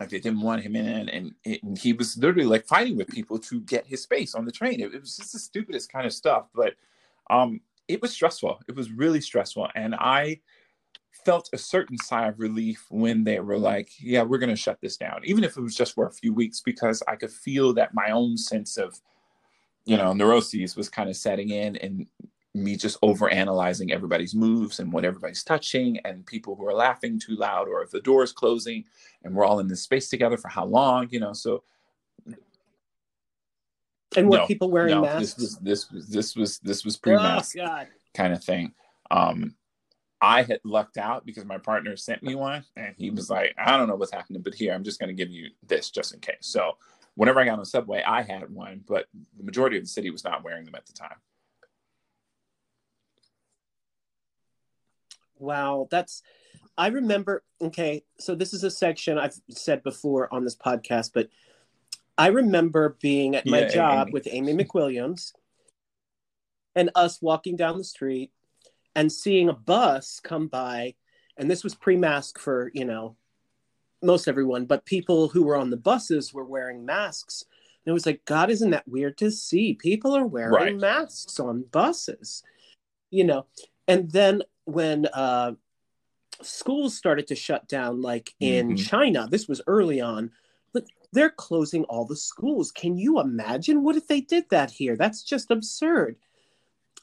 [0.00, 3.38] Like they didn't want him in, and, and he was literally like fighting with people
[3.40, 4.80] to get his space on the train.
[4.80, 6.74] It, it was just the stupidest kind of stuff, but
[7.30, 8.60] um, it was stressful.
[8.68, 9.68] It was really stressful.
[9.74, 10.40] And I
[11.24, 14.80] felt a certain sigh of relief when they were like, yeah, we're going to shut
[14.80, 17.72] this down, even if it was just for a few weeks, because I could feel
[17.74, 19.00] that my own sense of,
[19.84, 22.06] you know, neuroses was kind of setting in and
[22.62, 27.18] me just over analyzing everybody's moves and what everybody's touching and people who are laughing
[27.18, 28.84] too loud or if the door is closing
[29.24, 31.62] and we're all in this space together for how long, you know, so
[34.16, 35.34] and were no, people wearing no, masks?
[35.34, 38.72] This was this was this was this was pre-mask oh, kind of thing.
[39.10, 39.54] Um,
[40.20, 43.76] I had lucked out because my partner sent me one, and he was like, "I
[43.76, 46.20] don't know what's happening, but here I'm just going to give you this just in
[46.20, 46.76] case." So
[47.14, 50.10] whenever I got on the subway, I had one, but the majority of the city
[50.10, 51.16] was not wearing them at the time.
[55.38, 56.22] Wow, that's.
[56.76, 57.42] I remember.
[57.60, 61.28] Okay, so this is a section I've said before on this podcast, but
[62.16, 64.12] I remember being at my yeah, job Amy.
[64.12, 65.32] with Amy McWilliams
[66.74, 68.32] and us walking down the street
[68.94, 70.94] and seeing a bus come by.
[71.36, 73.16] And this was pre mask for, you know,
[74.02, 77.44] most everyone, but people who were on the buses were wearing masks.
[77.84, 79.74] And it was like, God, isn't that weird to see?
[79.74, 80.76] People are wearing right.
[80.76, 82.42] masks on buses,
[83.10, 83.46] you know.
[83.86, 85.52] And then when uh,
[86.42, 88.76] schools started to shut down, like in mm-hmm.
[88.76, 90.30] China, this was early on
[91.12, 92.70] they're closing all the schools.
[92.70, 93.82] Can you imagine?
[93.82, 94.96] What if they did that here?
[94.96, 96.16] That's just absurd.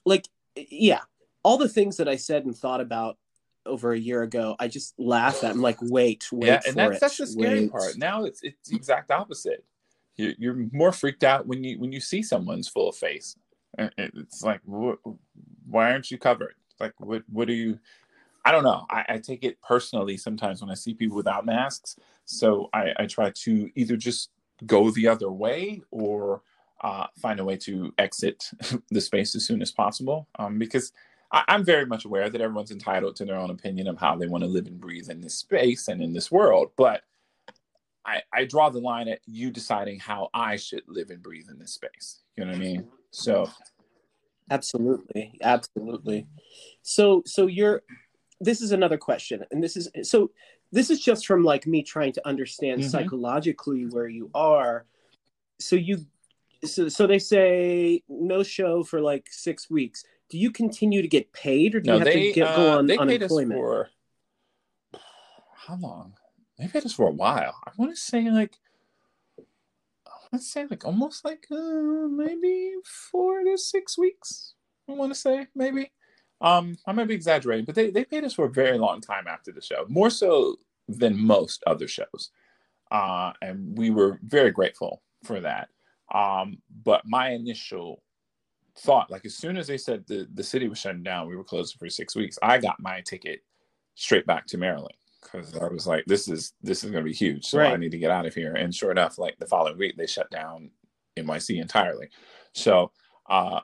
[0.06, 1.02] Like, yeah,
[1.44, 3.18] all the things that I said and thought about
[3.66, 5.52] over a year ago, I just laugh at.
[5.52, 7.02] I'm like, wait, wait yeah, and that's it.
[7.02, 7.72] that's the scary wait.
[7.72, 7.98] part.
[7.98, 9.64] Now it's it's the exact opposite.
[10.18, 13.36] You're, you're more freaked out when you when you see someone's full face.
[13.78, 14.96] It's like, wh-
[15.68, 16.56] why aren't you covered?
[16.80, 17.80] Like, what what do you?
[18.44, 18.86] I don't know.
[18.90, 21.98] I, I take it personally sometimes when I see people without masks.
[22.26, 24.30] So I, I try to either just
[24.66, 26.44] go the other way or
[26.82, 28.52] uh, find a way to exit
[28.92, 30.28] the space as soon as possible.
[30.38, 30.92] Um, because
[31.32, 34.28] I, I'm very much aware that everyone's entitled to their own opinion of how they
[34.28, 36.72] want to live and breathe in this space and in this world.
[36.78, 37.02] But
[38.06, 41.58] I, I draw the line at you deciding how I should live and breathe in
[41.58, 42.20] this space.
[42.36, 42.88] You know what I mean?
[43.10, 43.50] So
[44.50, 46.28] Absolutely, absolutely.
[46.84, 47.84] So, so you're.
[48.42, 50.32] This is another question, and this is so.
[50.72, 52.90] This is just from like me trying to understand Mhm.
[52.90, 54.86] psychologically where you are.
[55.60, 56.06] So you,
[56.66, 60.04] so so they say no show for like six weeks.
[60.30, 62.72] Do you continue to get paid, or do no, you have they to get, go
[62.74, 63.60] uh, on they paid us unemployment?
[63.60, 63.90] for
[65.54, 66.14] how long?
[66.60, 67.56] They paid us for a while.
[67.66, 68.58] I want to say like
[70.38, 74.54] To say like almost like uh, maybe four to six weeks.
[74.90, 75.92] I want to say maybe.
[76.42, 79.26] Um, I might be exaggerating, but they, they paid us for a very long time
[79.28, 82.32] after the show, more so than most other shows.
[82.92, 85.70] Uh, and we were very grateful for that.
[86.14, 88.04] Um, but my initial
[88.78, 91.44] thought, like as soon as they said the, the city was shutting down, we were
[91.44, 93.42] closing for six weeks, I got my ticket
[93.96, 94.94] straight back to Maryland
[95.32, 97.46] because I was like, this is this is gonna be huge.
[97.46, 98.54] So I need to get out of here.
[98.54, 100.72] And sure enough, like the following week they shut down
[101.18, 102.10] NYC entirely.
[102.54, 102.92] So
[103.30, 103.60] uh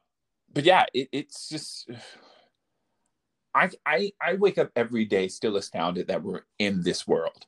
[0.53, 1.89] but yeah, it, it's just
[3.53, 7.45] I, I I wake up every day still astounded that we're in this world,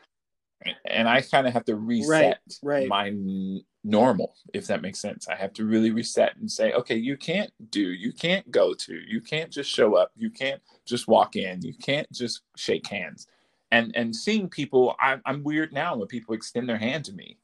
[0.86, 2.88] and I kind of have to reset right.
[2.88, 5.28] my n- normal, if that makes sense.
[5.28, 8.94] I have to really reset and say, okay, you can't do, you can't go to,
[8.94, 13.26] you can't just show up, you can't just walk in, you can't just shake hands,
[13.70, 17.38] and and seeing people, I'm I'm weird now when people extend their hand to me,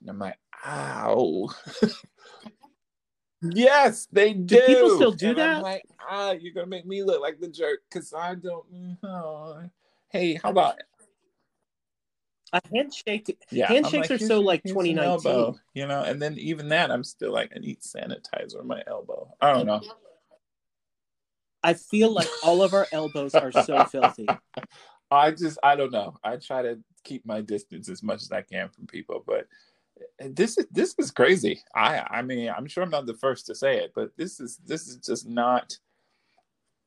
[0.00, 1.48] and I'm like, ow.
[3.42, 4.56] Yes, they do.
[4.66, 5.62] people still do And I'm that?
[5.62, 8.64] like, ah, you're gonna make me look like the jerk because I don't
[9.02, 9.68] know.
[10.08, 10.78] Hey, how about
[12.56, 13.36] A handshake.
[13.50, 13.66] yeah?
[13.68, 15.04] Handshakes are so, like, here's 2019.
[15.04, 16.02] elbow," you know.
[16.02, 19.34] And then even that, I'm still like, I need sanitizer on my elbow.
[19.40, 19.82] I don't know.
[21.62, 24.26] I feel like all of our elbows are so filthy.
[25.10, 26.16] I just, I don't know.
[26.22, 29.46] I try to keep my distance as much as I can from people, but
[30.18, 31.62] this is this is crazy.
[31.74, 34.58] I, I mean, I'm sure I'm not the first to say it, but this is
[34.64, 35.76] this is just not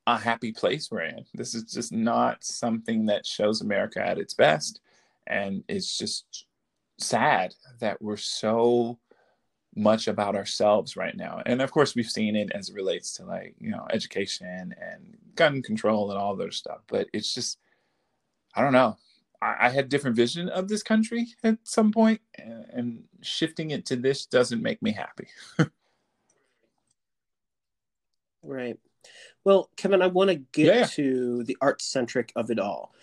[0.08, 1.26] a happy place we're in.
[1.34, 4.82] This is just not something that shows America at its best,
[5.30, 6.46] and it's just
[7.00, 9.00] sad that we're so
[9.76, 11.42] much about ourselves right now.
[11.46, 15.18] And of course, we've seen it as it relates to like you know education and
[15.36, 16.80] gun control and all those stuff.
[16.88, 17.60] But it's just
[18.56, 18.98] I don't know.
[19.42, 23.86] I, I had different vision of this country at some point, and, and shifting it
[23.88, 25.28] to this doesn't make me happy.
[28.44, 28.78] Right.
[29.44, 32.94] Well, Kevin, I want to get Yeah, to the ArtsCentric of it all.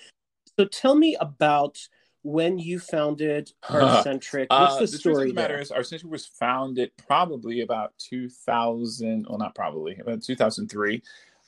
[0.59, 1.79] So tell me about
[2.27, 4.47] when you founded ArtsCentric.
[4.51, 9.27] What's Uh, the story the matter is, our center was founded probably about 2000.
[9.29, 11.03] Well, not probably about 2003.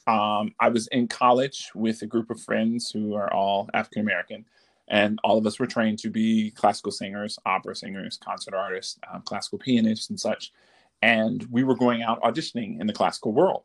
[0.06, 4.44] Um, I was in college with a group of friends who are all African American,
[4.86, 9.22] and all of us were trained to be classical singers, opera singers, concert artists, um,
[9.22, 10.52] classical pianists, and such.
[11.02, 13.64] And we were going out auditioning in the classical world,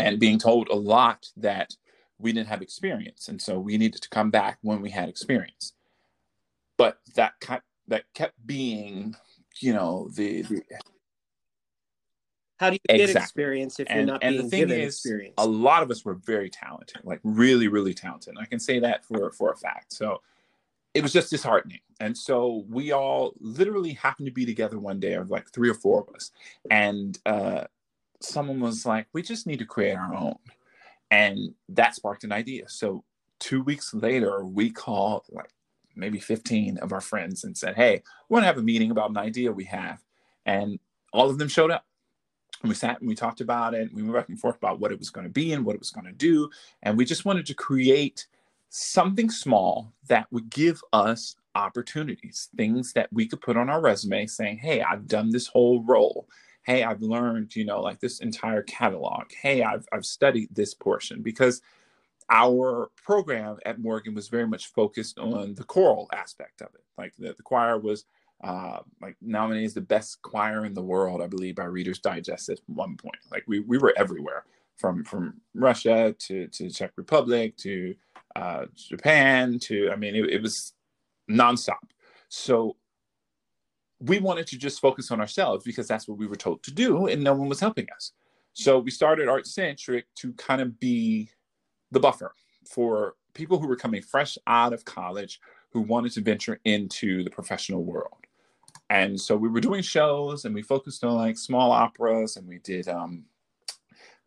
[0.00, 1.76] and being told a lot that
[2.18, 5.74] we didn't have experience, and so we needed to come back when we had experience
[6.76, 9.14] but that kept that kept being
[9.60, 10.62] you know the, the
[12.58, 13.22] How do you get Exactly.
[13.22, 15.34] experience if you're and, not and being the thing given is experience?
[15.38, 19.04] a lot of us were very talented like really really talented i can say that
[19.04, 20.20] for for a fact so
[20.94, 25.14] it was just disheartening and so we all literally happened to be together one day
[25.14, 26.30] of like three or four of us
[26.70, 27.64] and uh
[28.20, 30.36] someone was like we just need to create our own
[31.10, 33.04] and that sparked an idea so
[33.38, 35.50] two weeks later we called like
[35.96, 39.10] maybe 15 of our friends and said hey we want to have a meeting about
[39.10, 40.02] an idea we have.
[40.44, 40.78] And
[41.12, 41.84] all of them showed up.
[42.62, 43.92] And we sat and we talked about it.
[43.92, 45.80] We went back and forth about what it was going to be and what it
[45.80, 46.50] was going to do.
[46.82, 48.26] And we just wanted to create
[48.68, 54.26] something small that would give us opportunities things that we could put on our resume
[54.26, 56.28] saying hey i've done this whole role.
[56.64, 59.32] Hey i've learned you know like this entire catalog.
[59.32, 61.22] Hey i've, I've studied this portion.
[61.22, 61.62] Because
[62.30, 67.12] our program at morgan was very much focused on the choral aspect of it like
[67.18, 68.04] the, the choir was
[68.44, 72.50] uh, like nominated as the best choir in the world, I believe, by Reader's Digest
[72.50, 73.16] at one point.
[73.30, 74.44] Like we we were everywhere.
[74.76, 77.94] from from Russia to to Czech Republic to
[78.34, 80.74] uh, Japan to I mean it, it was
[81.30, 81.90] nonstop.
[82.28, 82.76] So
[84.00, 87.06] we wanted to just focus on ourselves because that's what we were told to do,
[87.06, 88.12] and no one was helping us.
[88.52, 91.30] So we started ArtsCentric to kind of be
[91.96, 92.34] the buffer
[92.66, 95.40] for people who were coming fresh out of college
[95.70, 98.18] who wanted to venture into the professional world.
[98.90, 102.58] And so we were doing shows and we focused on like small operas and we
[102.58, 103.24] did um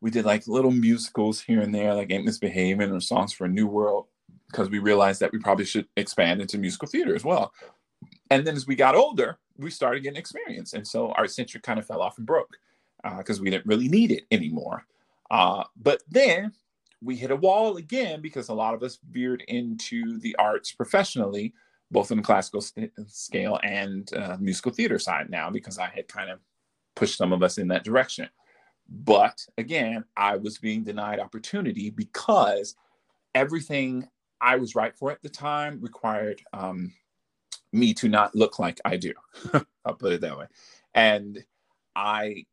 [0.02, 3.50] we did like little musicals here and there, like Ain't Misbehaving or Songs for a
[3.50, 4.08] New World,
[4.48, 7.54] because we realized that we probably should expand into musical theater as well.
[8.32, 10.74] And then as we got older, we started getting experience.
[10.74, 12.58] And so ArtsCentric kind of fell off and broke
[13.18, 14.86] because uh, we didn't really need it anymore.
[15.30, 16.54] Uh, but then
[17.02, 21.54] we hit a wall again because a lot of us veered into the arts professionally,
[21.92, 26.08] both on the classical st- scale and uh, musical theater side now, because I had
[26.08, 26.40] kind of
[26.96, 28.30] pushed some of us in that direction.
[28.90, 32.76] But again, I was being denied opportunity because
[33.36, 34.08] everything
[34.42, 36.94] I was right for at the time required um,
[37.72, 39.14] me to not look like I do.
[39.86, 40.48] I'll put it that way.
[40.94, 41.44] And
[41.96, 42.46] I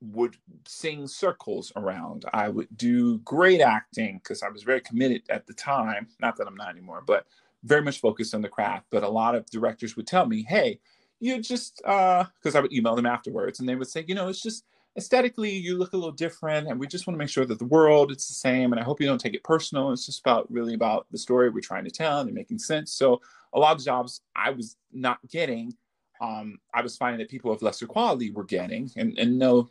[0.00, 0.36] would
[0.66, 2.24] sing circles around.
[2.32, 6.08] I would do great acting because I was very committed at the time.
[6.20, 7.26] Not that I'm not anymore, but
[7.64, 8.86] very much focused on the craft.
[8.90, 10.80] But a lot of directors would tell me, hey,
[11.20, 14.28] you just, because uh, I would email them afterwards and they would say, you know,
[14.28, 14.64] it's just
[14.96, 17.64] aesthetically you look a little different and we just want to make sure that the
[17.66, 20.50] world it's the same and i hope you don't take it personal it's just about
[20.50, 23.20] really about the story we're trying to tell and making sense so
[23.54, 25.72] a lot of jobs i was not getting
[26.20, 29.70] um, i was finding that people of lesser quality were getting and, and no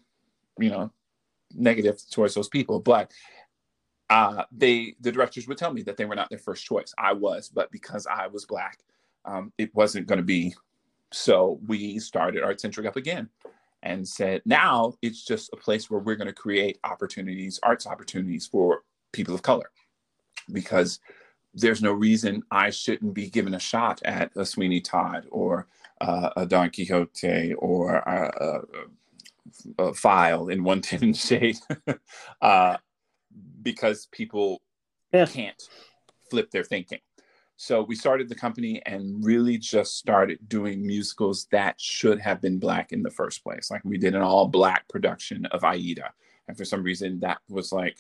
[0.60, 0.92] you know
[1.56, 3.12] negative towards those people but
[4.10, 6.94] uh, they the directors would tell me that they were not their first choice.
[6.98, 8.80] I was but because i was black
[9.26, 10.56] um, it wasn't going to be.
[11.12, 13.30] So we started ArtsCentric up again
[13.84, 18.48] and said now it's just a place where we're going to create opportunities arts opportunities
[18.48, 19.70] for people of color.
[20.52, 21.00] Because
[21.56, 25.68] there's no reason i shouldn't be given a shot at a sweeney todd or
[26.00, 28.62] uh, a don quixote or a,
[29.78, 31.58] a file in one ten shade
[32.42, 32.78] uh,
[33.62, 34.62] because people
[35.14, 35.26] yeah.
[35.26, 35.62] can't
[36.30, 37.00] flip their thinking
[37.62, 42.58] so we started the company and really just started doing musicals that should have been
[42.58, 43.70] black in the first place.
[43.70, 46.14] Like we did an all black production of Aida.
[46.48, 47.98] And for some reason that was like,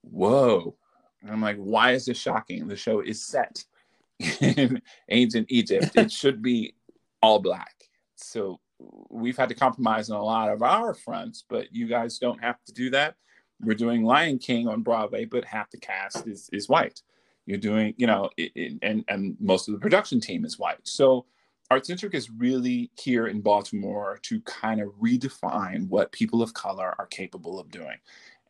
[0.00, 0.74] whoa.
[1.22, 2.66] And I'm like, why is this shocking?
[2.66, 3.64] The show is set
[4.40, 5.92] in ancient Egypt.
[5.94, 6.74] It should be
[7.22, 7.84] all black.
[8.16, 12.42] So we've had to compromise on a lot of our fronts, but you guys don't
[12.42, 13.14] have to do that.
[13.60, 17.00] We're doing Lion King on Broadway, but half the cast is, is white.
[17.46, 20.80] You're doing, you know, it, it, and and most of the production team is white.
[20.82, 21.24] So
[21.70, 27.06] ArtsCentric is really here in Baltimore to kind of redefine what people of color are
[27.06, 27.96] capable of doing.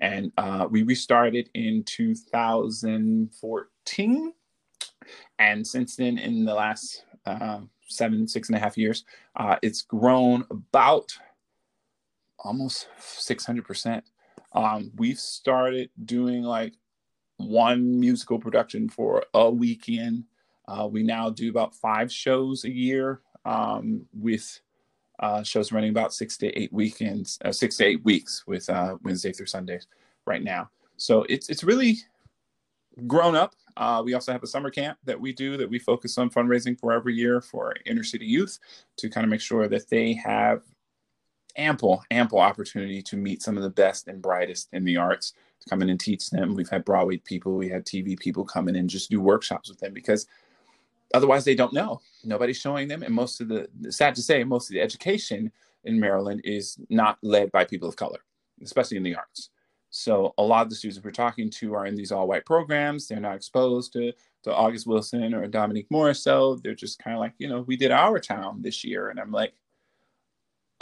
[0.01, 4.33] And uh, we restarted in 2014.
[5.39, 9.05] And since then, in the last uh, seven, six and a half years,
[9.37, 11.17] uh, it's grown about
[12.39, 14.03] almost 600%.
[14.53, 16.75] Um, we've started doing like
[17.37, 20.25] one musical production for a weekend.
[20.67, 24.61] Uh, we now do about five shows a year um, with
[25.21, 28.97] uh, shows running about six to eight weekends, uh, six to eight weeks with uh,
[29.03, 29.87] Wednesday through Sundays
[30.27, 30.71] right now.
[30.97, 31.99] So it's it's really
[33.07, 33.55] grown up.
[33.77, 36.79] Uh, we also have a summer camp that we do that we focus on fundraising
[36.79, 38.59] for every year for inner city youth
[38.97, 40.63] to kind of make sure that they have
[41.57, 45.69] ample ample opportunity to meet some of the best and brightest in the arts to
[45.69, 46.55] come in and teach them.
[46.55, 49.79] We've had Broadway people, we had TV people come in and just do workshops with
[49.79, 50.27] them because
[51.15, 52.01] otherwise they don't know.
[52.25, 53.03] Nobody's showing them.
[53.03, 55.53] And most of the, sad to say, most of the education
[55.85, 58.19] in Maryland is not led by people of color,
[58.63, 59.51] especially in the arts.
[59.97, 63.09] So a lot of the students we're talking to are in these all white programs.
[63.09, 66.63] They're not exposed to, to August Wilson or Dominique Morisseau.
[66.63, 69.09] They're just kind of like, you know, we did our town this year.
[69.09, 69.55] And I'm like,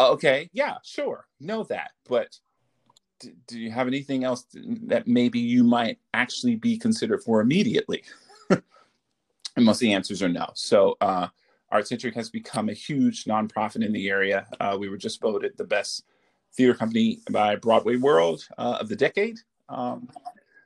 [0.01, 1.93] okay, yeah, sure, know that.
[2.09, 2.37] But
[3.47, 8.03] do you have anything else that maybe you might actually be considered for immediately?
[8.51, 10.49] and most of the answers are no.
[10.55, 11.29] So, uh,
[11.73, 14.49] ArtsCentric has become a huge nonprofit in the area.
[14.59, 16.05] Uh, we were just voted the best
[16.57, 19.39] theater company by Broadway World uh, of the decade.
[19.69, 20.09] Um,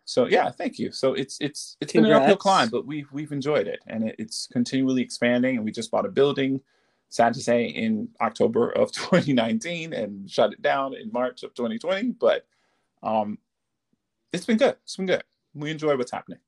[0.05, 0.93] so yeah, thank you.
[0.93, 2.13] So it's it's it's Congrats.
[2.13, 5.57] been an uphill climb, but we've we've enjoyed it, and it, it's continually expanding.
[5.57, 6.61] And we just bought a building
[7.09, 12.13] sad to say, in October of 2019 and shut it down in March of 2020.
[12.13, 12.47] But
[13.03, 13.39] um,
[14.33, 14.77] it's been good.
[14.85, 15.25] It's been good.
[15.55, 16.39] We enjoy what's happening.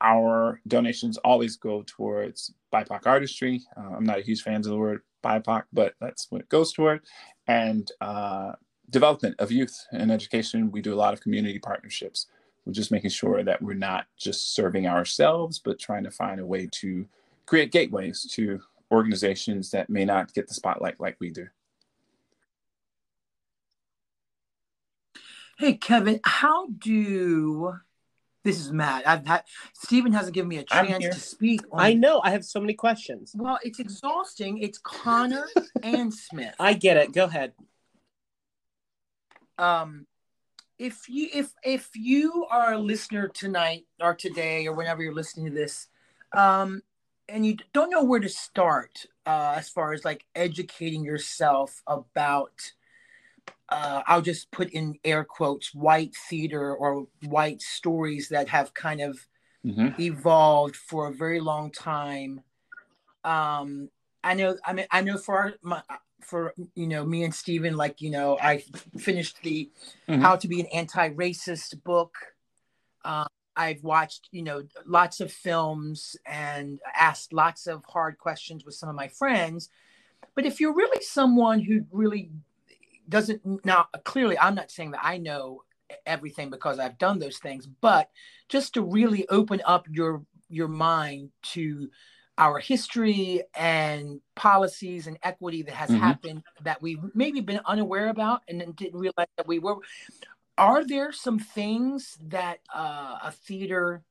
[0.00, 3.62] our donations always go towards BIPOC artistry.
[3.76, 6.72] Uh, I'm not a huge fan of the word BIPOC, but that's what it goes
[6.72, 7.00] toward.
[7.46, 8.52] And uh,
[8.90, 10.70] development of youth and education.
[10.70, 12.26] We do a lot of community partnerships.
[12.64, 16.46] We're just making sure that we're not just serving ourselves, but trying to find a
[16.46, 17.06] way to
[17.46, 21.46] create gateways to organizations that may not get the spotlight like we do.
[25.58, 27.74] Hey, Kevin, how do
[28.48, 29.06] this is Matt?
[29.06, 29.44] I've had
[29.74, 31.60] Stephen hasn't given me a I'm chance to speak.
[31.70, 32.22] On, I know.
[32.24, 33.34] I have so many questions.
[33.36, 34.58] Well, it's exhausting.
[34.58, 35.46] It's Conner
[35.82, 36.54] and Smith.
[36.58, 37.12] I get it.
[37.12, 37.52] Go ahead.
[39.58, 40.06] um
[40.78, 45.46] if you if if you are a listener tonight or today or whenever you're listening
[45.46, 45.88] to this
[46.36, 46.80] um
[47.28, 52.72] and you don't know where to start uh as far as like educating yourself about
[53.68, 59.00] uh I'll just put in air quotes white theater or white stories that have kind
[59.00, 59.26] of
[59.64, 59.98] Mhm.
[60.00, 62.42] evolved for a very long time.
[63.24, 63.90] Um,
[64.24, 64.56] I know.
[64.64, 65.82] I mean, I know for our, my,
[66.20, 68.64] for you know me and Steven, like you know, I
[68.98, 69.70] finished the
[70.08, 70.22] Mhm.
[70.22, 72.14] How to Be an Anti-Racist book.
[73.04, 78.74] Uh, I've watched you know lots of films and asked lots of hard questions with
[78.74, 79.68] some of my friends.
[80.34, 82.30] But if you're really someone who really
[83.08, 85.62] doesn't now clearly, I'm not saying that I know
[86.06, 88.10] everything because I've done those things, but
[88.48, 91.90] just to really open up your your mind to
[92.38, 95.98] our history and policies and equity that has Mhm.
[95.98, 99.78] happened that we've maybe been unaware about and then didn't realize that we were
[100.56, 104.02] are there some things that uh, a theater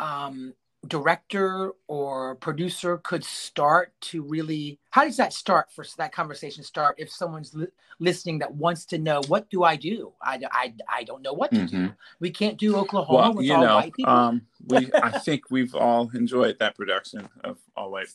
[0.00, 0.54] um,
[0.88, 6.96] director or producer could start to really how does that start for that conversation start
[6.98, 7.66] if someone's li-
[8.00, 11.52] listening that wants to know what do i do i, I, I don't know what
[11.52, 11.96] to do Mhm.
[12.18, 15.50] we can't do oklahoma Well, with you all know, white people um, we I think
[15.50, 18.08] we've all enjoyed that production of All White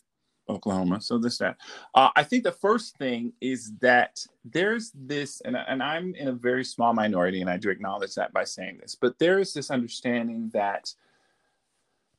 [0.49, 1.01] Oklahoma.
[1.01, 1.57] So this that.
[1.93, 6.31] Uh, I think the first thing is that there's this, and, and I'm in a
[6.33, 9.69] very small minority, and I do acknowledge that by saying this, but there is this
[9.71, 10.93] understanding that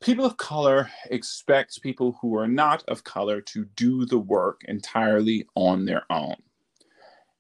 [0.01, 5.47] people of color expect people who are not of color to do the work entirely
[5.55, 6.37] on their own.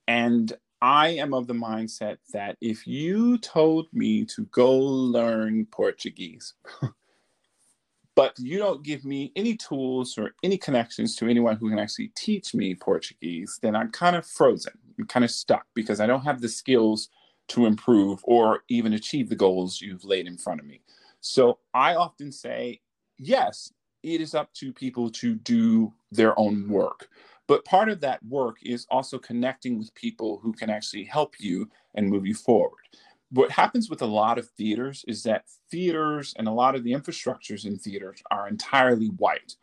[0.06, 6.54] And I am of the mindset that if you told me to go learn Portuguese,
[8.14, 12.12] but you don't give me any tools or any connections to anyone who can actually
[12.16, 14.72] teach me Portuguese, then I'm kind of frozen.
[14.98, 17.08] I'm kind of stuck because I don't have the skills
[17.48, 20.80] to improve or even achieve the goals you've laid in front of me.
[21.20, 22.80] So I often say,
[23.18, 27.08] yes, it is up to people to do their own work.
[27.46, 31.68] But part of that work is also connecting with people who can actually help you
[31.94, 32.84] and move you forward.
[33.30, 36.92] What happens with a lot of theaters is that theaters and a lot of the
[36.92, 39.56] infrastructures in theaters are entirely white.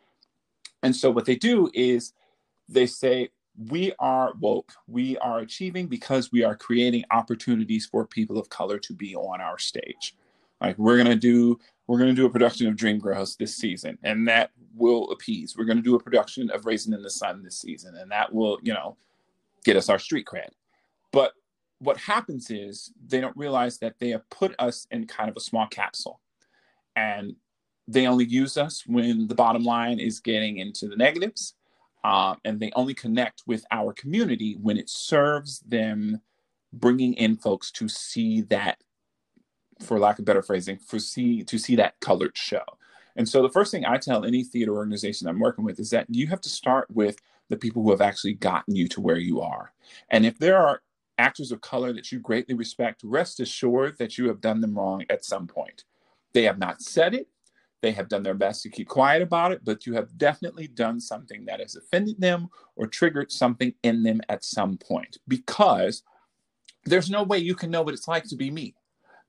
[0.82, 2.12] And so what they do is
[2.68, 3.30] they say,
[3.70, 4.72] we are woke.
[4.86, 9.40] We are achieving because we are creating opportunities for people of color to be on
[9.40, 10.14] our stage.
[10.60, 14.50] Like we're gonna do, we're gonna do a production of Dreamgirls this season, and that
[14.74, 15.56] will appease.
[15.56, 18.58] We're gonna do a production of Raisin in the Sun this season, and that will,
[18.62, 18.96] you know,
[19.64, 20.48] get us our street cred.
[21.12, 21.32] But
[21.78, 25.40] what happens is they don't realize that they have put us in kind of a
[25.40, 26.20] small capsule,
[26.94, 27.36] and
[27.88, 31.54] they only use us when the bottom line is getting into the negatives,
[32.02, 36.20] um, and they only connect with our community when it serves them
[36.72, 38.78] bringing in folks to see that
[39.80, 42.64] for lack of better phrasing, for see to see that colored show.
[43.16, 46.06] And so the first thing I tell any theater organization I'm working with is that
[46.10, 47.18] you have to start with
[47.48, 49.72] the people who have actually gotten you to where you are.
[50.10, 50.82] And if there are
[51.18, 55.04] actors of color that you greatly respect, rest assured that you have done them wrong
[55.08, 55.84] at some point.
[56.34, 57.28] They have not said it.
[57.82, 60.98] They have done their best to keep quiet about it, but you have definitely done
[61.00, 66.02] something that has offended them or triggered something in them at some point because
[66.84, 68.74] there's no way you can know what it's like to be me.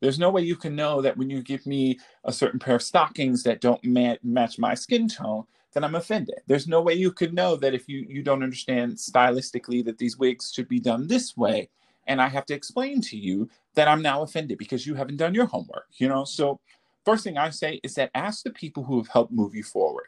[0.01, 2.83] There's no way you can know that when you give me a certain pair of
[2.83, 6.39] stockings that don't ma- match my skin tone, that I'm offended.
[6.47, 10.17] There's no way you could know that if you you don't understand stylistically that these
[10.17, 11.69] wigs should be done this way,
[12.07, 15.35] and I have to explain to you that I'm now offended because you haven't done
[15.35, 15.87] your homework.
[15.97, 16.59] You know, so
[17.05, 20.07] first thing I say is that ask the people who have helped move you forward.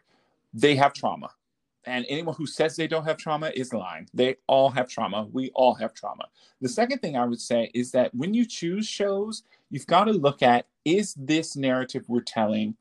[0.53, 1.29] they have trauma.
[1.85, 4.09] And anyone who says they don't have trauma is lying.
[4.13, 5.27] They all have trauma.
[5.31, 6.25] We all have trauma.
[6.61, 10.11] The second thing I would say is that when you choose shows, you've got to
[10.11, 12.75] look at is this narrative we're telling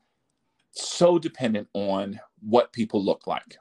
[0.71, 3.57] so dependent on what people look like?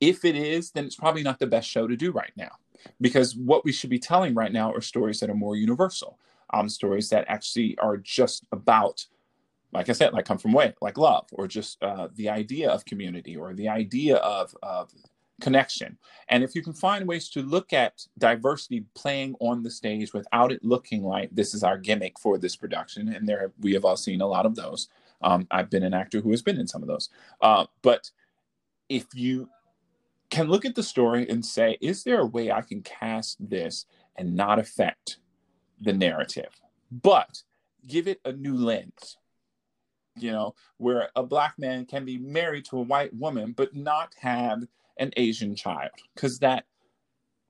[0.00, 2.50] If it is, then it's probably not the best show to do right now
[3.00, 6.18] because what we should be telling right now are stories that are more universal,
[6.52, 9.06] um, stories that actually are just about
[9.72, 12.84] like I said, like come from way, like love, or just uh, the idea of
[12.84, 14.90] community, or the idea of, of
[15.40, 15.98] connection.
[16.28, 20.52] And if you can find ways to look at diversity playing on the stage without
[20.52, 23.96] it looking like this is our gimmick for this production, and there we have all
[23.96, 24.88] seen a lot of those.
[25.22, 27.08] Um, I've been an actor who has been in some of those.
[27.40, 28.10] Uh, but
[28.88, 29.48] if you
[30.30, 33.86] can look at the story and say, is there a way I can cast this
[34.16, 35.18] and not affect
[35.80, 36.60] the narrative,
[36.90, 37.42] but
[37.86, 39.18] give it a new lens?
[40.16, 44.14] You know, where a black man can be married to a white woman but not
[44.20, 44.64] have
[44.98, 46.66] an Asian child, because that,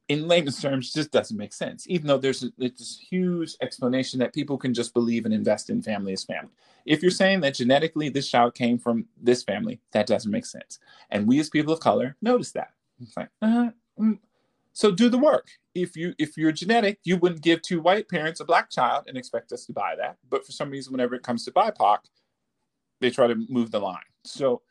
[0.08, 1.86] in layman's terms, just doesn't make sense.
[1.88, 5.82] Even though there's, a, this huge explanation that people can just believe and invest in
[5.82, 6.52] family as family.
[6.84, 10.78] If you're saying that genetically this child came from this family, that doesn't make sense.
[11.10, 12.72] And we as people of color notice that.
[13.00, 13.70] It's like, uh,
[14.72, 15.48] so do the work.
[15.74, 19.16] If you if you're genetic, you wouldn't give two white parents a black child and
[19.16, 20.18] expect us to buy that.
[20.28, 21.98] But for some reason, whenever it comes to BIPOC,
[23.02, 23.98] they try to move the line.
[24.24, 24.62] So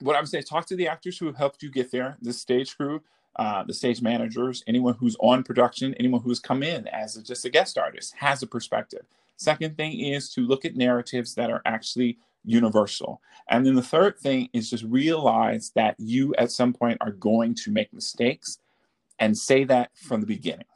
[0.00, 2.76] what I'm saying, talk to the actors who have helped you get there, the stage
[2.76, 3.02] crew,
[3.36, 7.44] uh, the stage managers, anyone who's on production, anyone who's come in as a, just
[7.44, 9.06] a guest artist has a perspective.
[9.36, 13.20] Second thing is to look at narratives that are actually universal.
[13.48, 17.54] And then the third thing is just realize that you at some point are going
[17.56, 18.58] to make mistakes
[19.18, 20.66] and say that from the beginning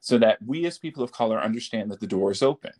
[0.00, 2.72] so that we as people of color understand that the door is open.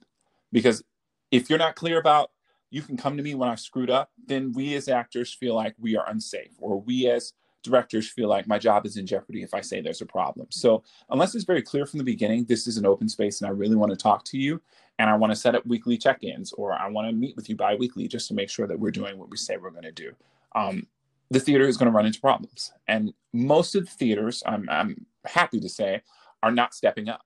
[0.52, 0.82] Because
[1.30, 2.30] if you're not clear about
[2.70, 5.74] you can come to me when I screwed up, then we as actors feel like
[5.78, 9.52] we are unsafe, or we as directors feel like my job is in jeopardy if
[9.52, 10.46] I say there's a problem.
[10.50, 13.52] So, unless it's very clear from the beginning, this is an open space and I
[13.52, 14.60] really want to talk to you,
[14.98, 17.48] and I want to set up weekly check ins, or I want to meet with
[17.48, 19.82] you bi weekly just to make sure that we're doing what we say we're going
[19.82, 20.12] to do.
[20.54, 20.86] Um,
[21.30, 22.72] the theater is going to run into problems.
[22.86, 26.02] And most of the theaters, I'm, I'm happy to say,
[26.42, 27.22] are not stepping up.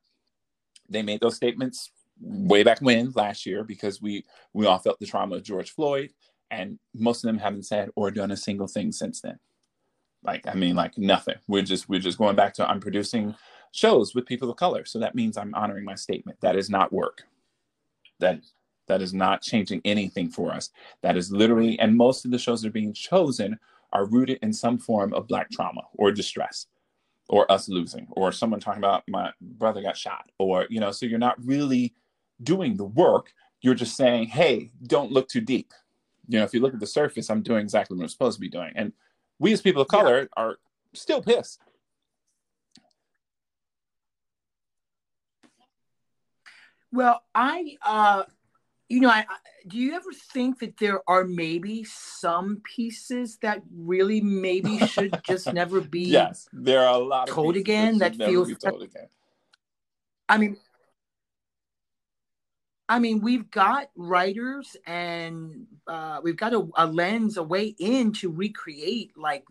[0.89, 5.07] They made those statements way back when last year because we we all felt the
[5.07, 6.11] trauma of George Floyd,
[6.51, 9.39] and most of them haven't said or done a single thing since then.
[10.23, 11.37] Like I mean, like nothing.
[11.49, 13.35] We're just we're just going back to I'm producing
[13.73, 16.41] shows with people of color, so that means I'm honoring my statement.
[16.41, 17.23] That is not work.
[18.19, 18.41] That
[18.87, 20.71] that is not changing anything for us.
[21.03, 23.59] That is literally, and most of the shows that are being chosen
[23.93, 26.67] are rooted in some form of black trauma or distress
[27.29, 31.07] or us losing or someone talking about my brother got shot or you know so
[31.07, 31.95] you're not really
[32.43, 33.33] doing the work.
[33.61, 35.73] You're just saying, hey, don't look too deep.
[36.29, 38.41] You know, if you look at the surface, I'm doing exactly what I'm supposed to
[38.41, 38.73] be doing.
[38.77, 38.93] And
[39.39, 40.27] we as people of color yeah.
[40.37, 40.59] are
[40.95, 41.61] still pissed.
[46.93, 48.25] Well, I, uh,
[48.89, 49.37] you know, I, I,
[49.67, 55.53] do you ever think that there are maybe some pieces that really maybe should just
[55.53, 56.03] never be?
[56.03, 58.53] yes, there are a lot of told again that, that feels.
[58.59, 59.07] Told again.
[60.29, 60.57] I mean,
[62.91, 68.13] I mean, we've got writers and uh, we've got a, a, lens, a way in
[68.15, 69.45] to recreate like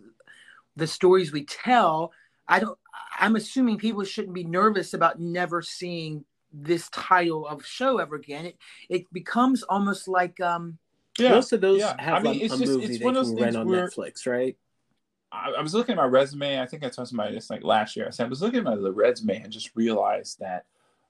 [0.75, 2.11] the stories we tell.
[2.49, 2.77] I don't.
[3.17, 8.45] I'm assuming people shouldn't be nervous about never seeing this title of show ever again.
[8.45, 8.57] It
[8.89, 10.77] it becomes almost like um.
[11.17, 11.95] Yeah, most of those yeah.
[11.97, 14.57] have I mean, a, a just, movie they can rent on Netflix, right?
[15.31, 16.59] I, I was looking at my resume.
[16.59, 18.05] I think I told somebody this like last year.
[18.05, 20.65] I said I was looking at my resume and just realized that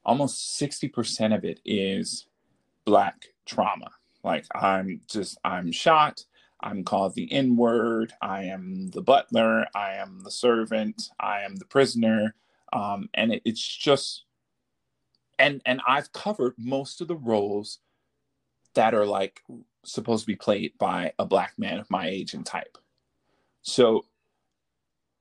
[0.05, 2.27] almost 60% of it is
[2.85, 3.91] black trauma.
[4.23, 6.25] Like I'm just, I'm shot.
[6.61, 8.13] I'm called the N word.
[8.21, 9.65] I am the butler.
[9.73, 11.09] I am the servant.
[11.19, 12.35] I am the prisoner.
[12.73, 14.25] Um, and it, it's just,
[15.37, 17.79] and and I've covered most of the roles
[18.73, 19.41] that are like
[19.85, 22.77] supposed to be played by a black man of my age and type.
[23.61, 24.05] So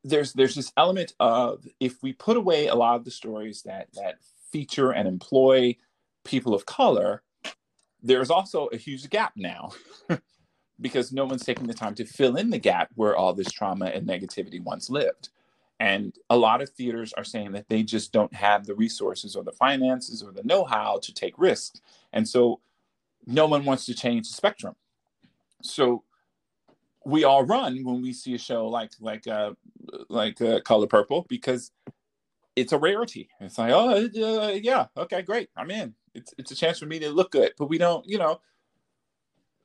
[0.05, 3.89] there's there's this element of if we put away a lot of the stories that
[3.95, 4.19] that
[4.51, 5.77] feature and employ
[6.25, 7.23] people of color,
[8.03, 9.71] there's also a huge gap now
[10.81, 13.87] because no one's taking the time to fill in the gap where all this trauma
[13.87, 15.31] and negativity once lived.
[15.81, 19.45] And a lot of theaters are saying that they just don't have the resources or
[19.45, 21.81] the finances or the know how to take risks.
[22.13, 22.61] And so
[23.27, 24.75] no one wants to change the spectrum.
[25.63, 26.03] So
[27.05, 29.53] we all run when we see a show like like uh,
[30.09, 31.71] like uh, Color Purple because
[32.61, 33.29] it's a rarity.
[33.41, 35.95] It's like, oh uh, yeah, okay, great, I'm in.
[36.15, 38.41] It's it's a chance for me to look good, but we don't, you know.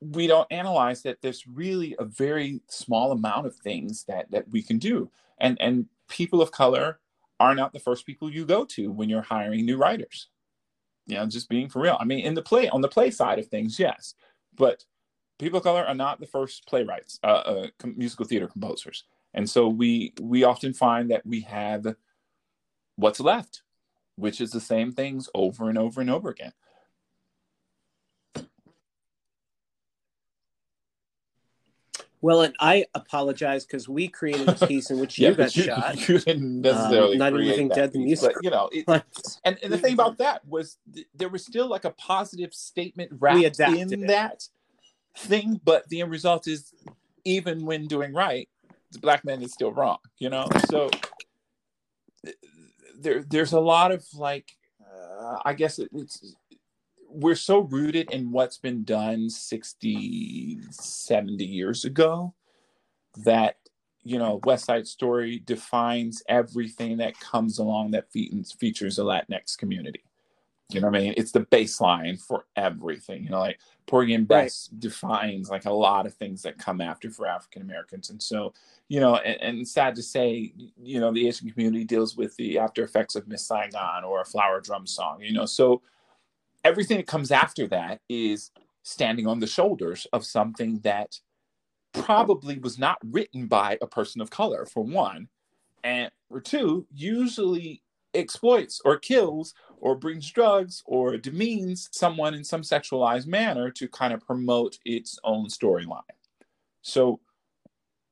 [0.00, 4.62] we don't analyze that there's really a very small amount of things that that we
[4.62, 7.00] can do and and people of color
[7.40, 10.28] are not the first people you go to when you're hiring new writers
[11.06, 13.38] you know just being for real i mean in the play on the play side
[13.38, 14.14] of things yes
[14.54, 14.84] but
[15.38, 17.66] people of color are not the first playwrights uh, uh,
[17.96, 21.86] musical theater composers and so we we often find that we have
[22.96, 23.62] what's left
[24.16, 26.52] which is the same things over and over and over again
[32.24, 35.64] Well, and I apologize because we created a piece in which you yeah, got you,
[35.64, 36.08] shot.
[36.08, 38.70] You didn't necessarily um, not even dead the music, but you know.
[38.72, 38.86] It,
[39.44, 43.12] and, and the thing about that was th- there was still like a positive statement
[43.20, 44.06] wrapped in it.
[44.06, 44.48] that
[45.18, 46.72] thing, but the end result is
[47.26, 48.48] even when doing right,
[48.92, 49.98] the black man is still wrong.
[50.18, 50.88] You know, so
[53.00, 56.34] there there's a lot of like, uh, I guess it, it's
[57.08, 62.34] we're so rooted in what's been done 60 70 years ago
[63.24, 63.56] that
[64.02, 68.10] you know west side story defines everything that comes along that
[68.58, 70.02] features a latinx community
[70.70, 74.26] you know what i mean it's the baseline for everything you know like porgy and
[74.26, 74.80] bess right.
[74.80, 78.52] defines like a lot of things that come after for african americans and so
[78.88, 80.52] you know and, and, sad to say
[80.82, 84.24] you know the asian community deals with the after effects of miss saigon or a
[84.24, 85.82] flower drum song you know so
[86.64, 88.50] everything that comes after that is
[88.82, 91.18] standing on the shoulders of something that
[91.92, 95.28] probably was not written by a person of color for one
[95.84, 97.82] and for two usually
[98.14, 99.54] exploits or kills
[99.84, 105.18] or brings drugs or demeans someone in some sexualized manner to kind of promote its
[105.22, 106.02] own storyline
[106.82, 107.20] so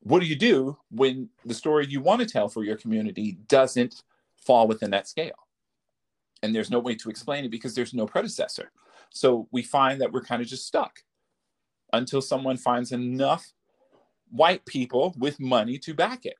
[0.00, 4.02] what do you do when the story you want to tell for your community doesn't
[4.36, 5.42] fall within that scale
[6.42, 8.72] and there's no way to explain it because there's no predecessor.
[9.10, 11.00] So we find that we're kind of just stuck
[11.92, 13.52] until someone finds enough
[14.30, 16.36] white people with money to back it.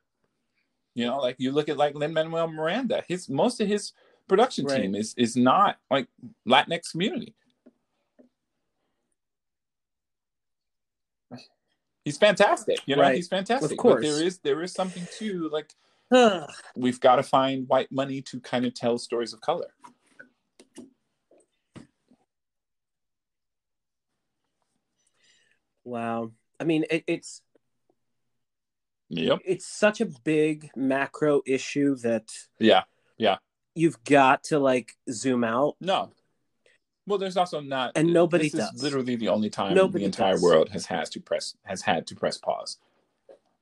[0.95, 3.93] You know, like you look at like Lin Manuel Miranda, his most of his
[4.29, 4.83] production right.
[4.83, 6.09] team is is not like
[6.47, 7.35] Latinx community.
[12.05, 13.03] He's fantastic, you know.
[13.03, 13.15] Right.
[13.15, 13.73] He's fantastic.
[13.73, 15.49] Of course, but there is there is something too.
[15.53, 15.73] like
[16.77, 19.69] we've got to find white money to kind of tell stories of color.
[25.85, 26.33] Wow.
[26.61, 27.43] I mean, it, it's
[29.09, 29.41] yep.
[29.45, 32.83] It's such a big macro issue that yeah,
[33.17, 33.37] yeah.
[33.75, 35.77] You've got to like zoom out.
[35.81, 36.11] No.
[37.07, 38.75] Well, there's also not, and nobody this does.
[38.75, 40.43] Is literally the only time nobody the entire does.
[40.43, 42.79] world has has to press has had to press pause.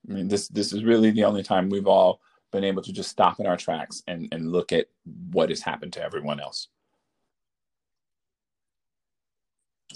[0.09, 2.21] I mean, this this is really the only time we've all
[2.53, 4.87] been able to just stop in our tracks and and look at
[5.33, 6.69] what has happened to everyone else.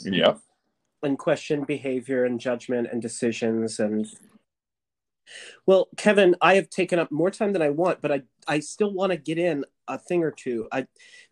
[0.03, 0.41] Yep
[1.05, 4.07] and question behavior and judgment and decisions and
[5.67, 8.93] well kevin i have taken up more time than i want but i i still
[8.93, 10.69] want to get in a thing or two.
[10.73, 10.87] I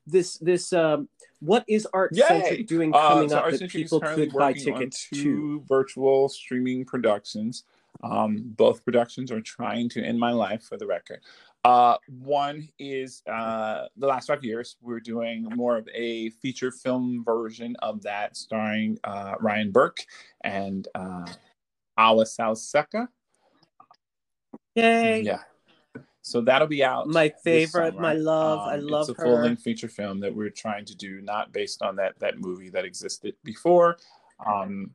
[0.07, 1.09] this this um
[1.41, 5.65] what is ArtsCentric doing coming uh, so up that people could buy tickets to?
[5.69, 7.65] virtual streaming productions.
[8.03, 11.21] Um, both productions are trying to end my life for the record.
[11.65, 17.23] Uh, one is uh, the last five years, we're doing more of a feature film
[17.25, 20.05] version of that, starring uh, Ryan Burke
[20.43, 21.27] and uh,
[21.97, 23.07] Awa Sal Secka.
[24.75, 25.23] Yay!
[25.23, 25.41] Yeah.
[26.23, 27.09] So that'll be out.
[27.09, 28.61] My favorite, my love.
[28.61, 31.53] Um, I love it's a full length feature film that we're trying to do, not
[31.53, 33.99] based on that that movie that existed before.
[34.47, 34.91] Um,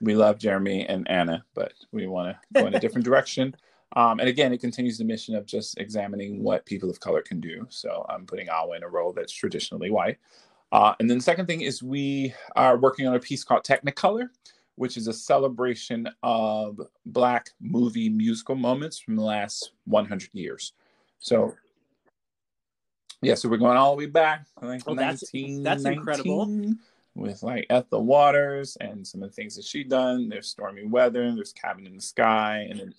[0.00, 3.54] we love Jeremy and Anna, but we want to go in a different direction.
[3.96, 7.40] Um, and again, it continues the mission of just examining what people of color can
[7.40, 7.66] do.
[7.70, 10.18] So I'm putting Awa in a role that's traditionally white.
[10.72, 14.28] Uh, and then the second thing is we are working on a piece called Technicolor,
[14.80, 20.72] which is a celebration of Black movie musical moments from the last 100 years.
[21.18, 21.54] So,
[23.20, 26.72] yeah, so we're going all the way back, like oh, that's, that's incredible.
[27.14, 30.30] With like Ethel Waters and some of the things that she done.
[30.30, 32.94] There's Stormy Weather, there's Cabin in the Sky, and then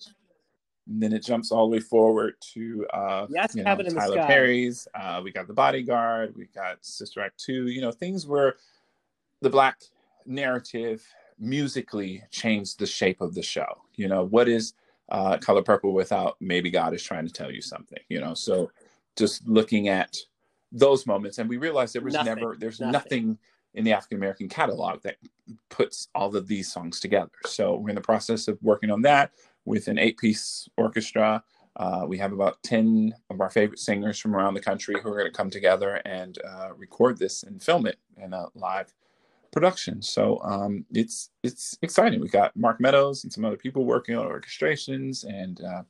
[0.86, 4.86] and then it jumps all the way forward to uh, yes, you know, Tyler Perry's.
[4.94, 6.34] Uh, we got The Bodyguard.
[6.36, 7.66] We got Sister Act Two.
[7.66, 8.54] You know, things where
[9.40, 9.80] the black
[10.24, 11.04] narrative
[11.42, 13.82] musically changed the shape of the show.
[13.96, 14.74] You know, what is
[15.10, 17.98] uh, Color Purple without maybe God is trying to tell you something?
[18.08, 18.70] You know, so
[19.16, 20.16] just looking at
[20.70, 22.92] those moments, and we realized there was nothing, never, there's nothing.
[22.92, 23.38] nothing
[23.74, 25.16] in the African American catalog that
[25.70, 27.30] puts all of these songs together.
[27.46, 29.32] So we're in the process of working on that
[29.64, 31.42] with an eight piece orchestra.
[31.76, 35.16] Uh, we have about 10 of our favorite singers from around the country who are
[35.16, 38.92] going to come together and uh, record this and film it in a live
[39.52, 40.02] production.
[40.02, 42.20] So um, it's it's exciting.
[42.20, 45.82] We got Mark Meadows and some other people working on orchestrations, and uh,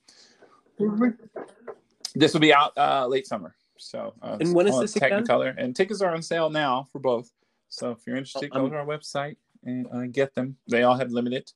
[2.14, 3.54] this will be out uh, late summer.
[3.78, 5.52] So uh, and when is this Technicolor?
[5.52, 5.64] Again?
[5.64, 7.30] And tickets are on sale now for both.
[7.68, 10.56] So if you're interested, oh, go to our website and uh, get them.
[10.68, 11.50] They all have limited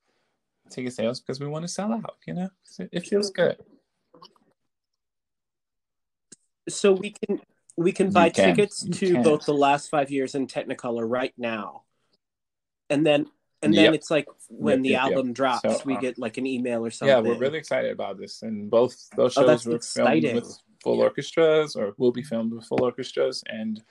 [0.71, 2.17] ticket sales because we want to sell out.
[2.27, 2.49] You know,
[2.79, 3.57] it feels good.
[6.69, 7.41] So we can
[7.77, 8.57] we can buy can.
[8.57, 9.23] tickets you to can.
[9.23, 11.83] both the last five years and Technicolor right now,
[12.91, 13.27] and then
[13.63, 13.95] and then yep.
[13.95, 16.85] it's like when yep, the yep, album drops, so, we uh, get like an email
[16.85, 17.15] or something.
[17.15, 20.23] Yeah, we're really excited about this, and both those oh, shows oh, were exciting.
[20.23, 23.83] filmed with full orchestras, or will be filmed with full orchestras, and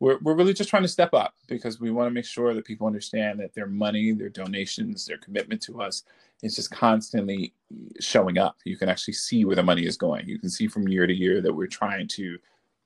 [0.00, 2.64] we're we're really just trying to step up because we want to make sure that
[2.64, 6.04] people understand that their money, their donations, their commitment to us
[6.42, 7.52] is just constantly
[8.00, 8.56] showing up.
[8.64, 10.28] You can actually see where the money is going.
[10.28, 12.38] You can see from year to year that we're trying to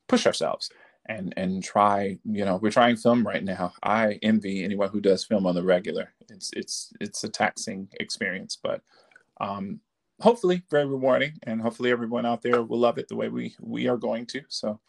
[0.08, 0.70] push ourselves
[1.06, 3.72] and and try you know we're trying film right now.
[3.82, 6.12] I envy anyone who does film on the regular.
[6.28, 8.82] It's it's it's a taxing experience but
[9.40, 9.80] um
[10.20, 13.88] hopefully very rewarding and hopefully everyone out there will love it the way we we
[13.88, 14.42] are going to.
[14.48, 14.80] So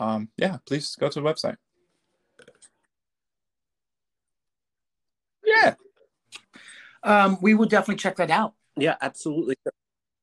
[0.00, 1.56] um yeah please go to the website.
[5.44, 5.74] Yeah.
[7.02, 8.54] Um we will definitely check that out.
[8.76, 9.56] Yeah absolutely.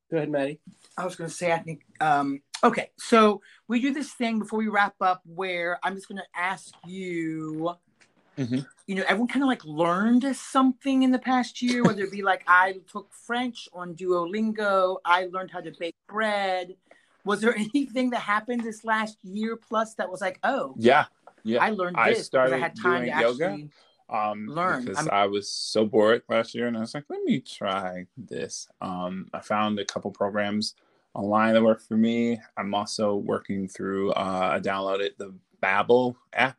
[0.09, 0.59] Go ahead maddie.
[0.97, 4.57] I was going to say i think um Okay, so we do this thing before
[4.57, 7.75] we wrap up where I'm just going to ask you.
[8.39, 8.61] Mm-hmm.
[8.87, 12.23] You know, everyone kind of like learned something in the past year, whether it be
[12.23, 16.75] like I took French on Duolingo, I learned how to bake bread.
[17.23, 21.05] Was there anything that happened this last year plus that was like, oh, yeah,
[21.43, 23.45] yeah, I learned this I started I had time to yoga.
[23.45, 23.69] actually
[24.07, 25.09] um learn because I'm...
[25.11, 29.27] i was so bored last year and i was like let me try this um
[29.33, 30.75] i found a couple programs
[31.15, 32.39] online that work for me.
[32.57, 36.57] I'm also working through, uh, I downloaded the Babbel app.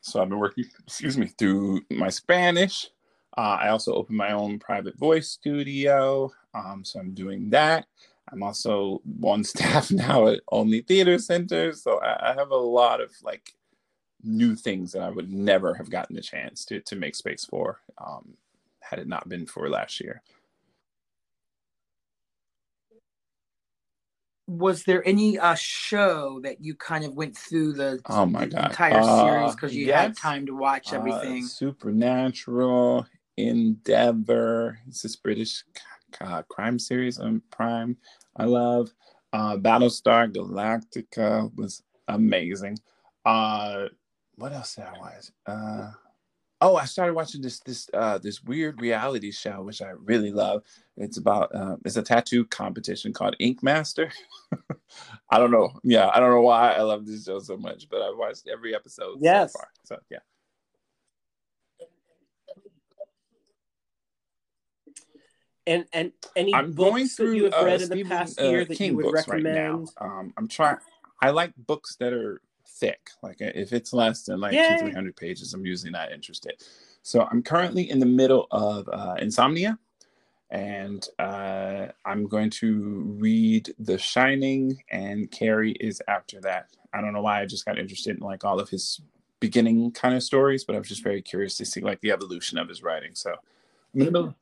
[0.00, 2.90] So I've been working, excuse me, through my Spanish.
[3.36, 6.30] Uh, I also opened my own private voice studio.
[6.54, 7.86] Um, so I'm doing that.
[8.30, 11.72] I'm also on staff now at Olney Theater Center.
[11.72, 13.54] So I, I have a lot of like
[14.22, 17.80] new things that I would never have gotten a chance to, to make space for
[17.98, 18.34] um,
[18.80, 20.22] had it not been for last year.
[24.46, 28.66] Was there any uh, show that you kind of went through the, oh my God.
[28.66, 30.00] entire uh, series because you yes.
[30.00, 31.44] had time to watch uh, everything?
[31.44, 34.78] Uh, Supernatural, Endeavour.
[34.86, 35.64] It's this British
[36.20, 37.96] uh, crime series on Prime.
[38.36, 38.90] I love
[39.32, 42.78] uh, Battlestar Galactica was amazing.
[43.24, 43.86] Uh,
[44.36, 45.94] what else did I watch?
[46.64, 50.62] Oh, I started watching this this uh this weird reality show, which I really love.
[50.96, 54.10] It's about uh, it's a tattoo competition called Ink Master.
[55.30, 55.78] I don't know.
[55.82, 58.74] Yeah, I don't know why I love this show so much, but I've watched every
[58.74, 59.52] episode yes.
[59.52, 59.68] so far.
[59.84, 60.18] So yeah.
[65.66, 68.64] And and any I'm going through you have read uh, in the past year uh,
[68.64, 69.80] that King you would recommend?
[69.80, 69.88] Right.
[70.00, 70.78] Um, I'm trying.
[71.20, 72.40] I like books that are
[72.76, 73.10] thick.
[73.22, 74.68] Like if it's less than like Yay.
[74.68, 76.62] two, three hundred pages, I'm usually not interested.
[77.02, 79.78] So I'm currently in the middle of uh, Insomnia,
[80.50, 86.68] and uh, I'm going to read The Shining, and Carrie is after that.
[86.92, 89.00] I don't know why I just got interested in like all of his
[89.40, 92.56] beginning kind of stories, but I was just very curious to see like the evolution
[92.56, 93.14] of his writing.
[93.14, 94.34] So I'm in the middle.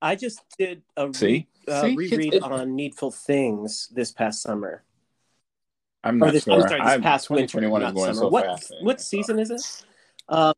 [0.00, 1.48] I just did a See?
[1.68, 1.94] uh, See?
[1.96, 4.82] reread on Needful Things this past summer.
[6.04, 6.68] I'm not this, sure.
[6.68, 8.14] sorry, this past winter, not summer.
[8.14, 9.84] So what fast, what season is it?
[10.28, 10.54] Um,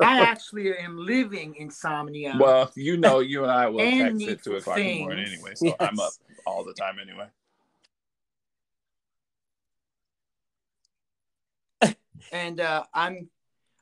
[0.00, 2.34] I actually am living insomnia.
[2.40, 4.86] Well, you know, you and I will text at two o'clock things.
[4.88, 5.76] in the morning anyway, so yes.
[5.80, 6.12] I'm up
[6.46, 7.26] all the time anyway.
[12.32, 13.28] and uh, I'm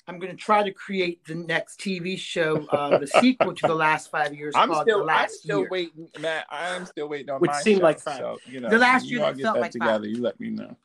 [0.08, 3.74] I'm going to try to create the next TV show, uh, the sequel to the
[3.74, 4.54] last five years.
[4.56, 5.68] I'm still, the last I'm still year.
[5.70, 6.46] waiting, Matt.
[6.50, 8.18] I'm still waiting on Which my seemed show, like five.
[8.18, 10.04] So, you know, the last year that get that like together.
[10.04, 10.10] Five.
[10.10, 10.76] You let me know.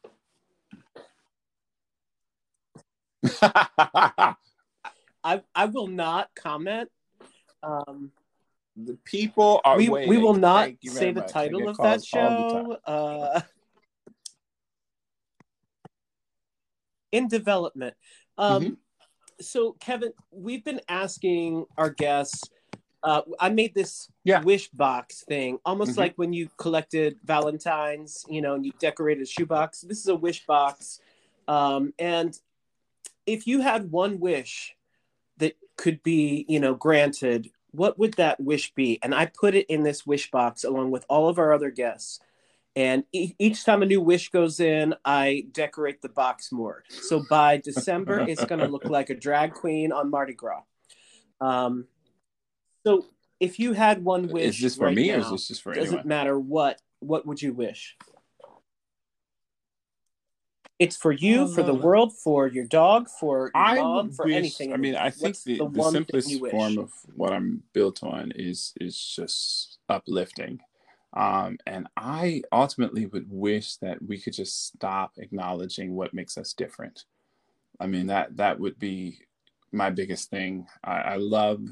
[5.24, 6.90] I I will not comment.
[7.64, 8.12] Um,
[8.76, 9.78] the people are.
[9.78, 10.10] We waiting.
[10.10, 12.78] we will not say the title of that show.
[12.86, 13.42] Uh,
[17.12, 17.96] in development.
[18.38, 18.74] Um, mm-hmm.
[19.40, 22.50] So, Kevin, we've been asking our guests.
[23.04, 24.42] Uh, I made this yeah.
[24.42, 26.00] wish box thing, almost mm-hmm.
[26.02, 29.82] like when you collected Valentines, you know, and you decorated a shoebox.
[29.82, 31.00] This is a wish box.
[31.48, 32.38] Um, and
[33.26, 34.76] if you had one wish
[35.38, 39.00] that could be, you know, granted, what would that wish be?
[39.04, 42.20] And I put it in this wish box along with all of our other guests.
[42.78, 46.84] And e- each time a new wish goes in, I decorate the box more.
[46.90, 50.62] So by December, it's going to look like a drag queen on Mardi Gras.
[51.42, 51.88] Um,
[52.86, 53.08] so
[53.40, 55.74] if you had one wish, Is this for right me or is this just for
[55.74, 56.08] doesn't anyone?
[56.08, 56.80] matter what.
[57.00, 57.98] What would you wish?
[60.78, 64.26] It's for you, for the world, for your dog, for your I mom, would for
[64.26, 64.72] wish- anything.
[64.74, 68.32] I mean, I think What's the, the, one simplest form of what I'm built on
[68.36, 70.60] is is just uplifting.
[71.18, 76.54] Um, and I ultimately would wish that we could just stop acknowledging what makes us
[76.54, 77.06] different.
[77.80, 79.22] I mean, that that would be
[79.72, 80.68] my biggest thing.
[80.84, 81.64] I, I love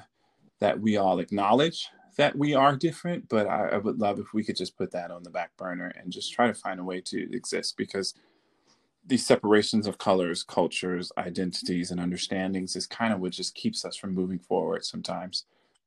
[0.60, 1.88] that we all acknowledge
[2.18, 5.12] that we are different, but I, I would love if we could just put that
[5.12, 8.16] on the back burner and just try to find a way to exist because
[9.06, 13.96] these separations of colors, cultures, identities, and understandings is kind of what just keeps us
[13.96, 15.46] from moving forward sometimes.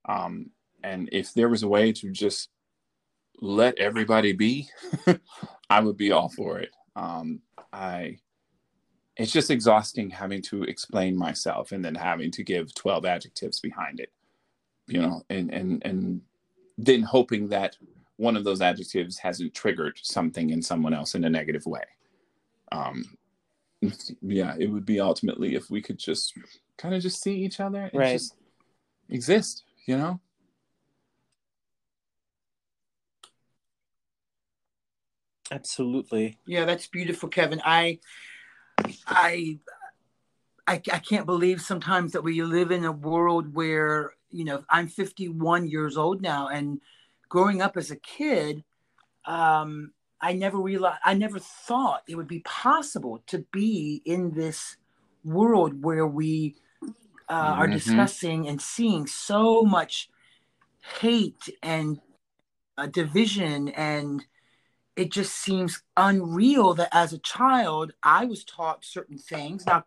[0.08, 0.50] Um,
[0.84, 2.50] and if there was a way to just
[3.40, 4.68] let everybody be,
[5.70, 6.70] I would be all for it.
[6.96, 7.40] Um,
[7.72, 8.18] I,
[9.16, 14.00] it's just exhausting having to explain myself and then having to give 12 adjectives behind
[14.00, 14.12] it,
[14.86, 16.20] you know, and, and, and
[16.76, 17.76] then hoping that
[18.16, 21.84] one of those adjectives hasn't triggered something in someone else in a negative way
[22.72, 23.04] um
[24.22, 26.34] yeah it would be ultimately if we could just
[26.76, 28.12] kind of just see each other and Right.
[28.14, 28.34] just
[29.08, 30.20] exist you know
[35.50, 36.36] Absolutely.
[36.46, 37.60] Yeah, that's beautiful, Kevin.
[37.64, 37.98] I,
[39.06, 39.58] I,
[40.66, 44.88] I, I can't believe sometimes that we live in a world where you know I'm
[44.88, 46.80] 51 years old now, and
[47.28, 48.64] growing up as a kid,
[49.24, 54.76] um, I never realized, I never thought it would be possible to be in this
[55.24, 56.56] world where we
[57.30, 57.72] uh, are Mhm.
[57.72, 60.08] discussing and seeing so much
[61.00, 62.00] hate and
[62.76, 64.24] uh, division and
[64.98, 69.64] it just seems unreal that as a child I was taught certain things.
[69.64, 69.84] Now,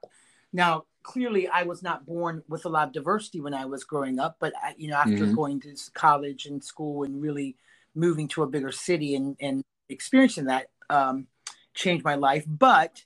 [0.54, 4.20] now clearly I was not born with a lot of diversity when I was growing
[4.20, 5.36] up, but I, you know after Mhm.
[5.36, 7.58] going to college and school and really
[7.94, 11.28] moving to a bigger city and and experiencing that um,
[11.74, 12.46] changed my life.
[12.48, 13.04] But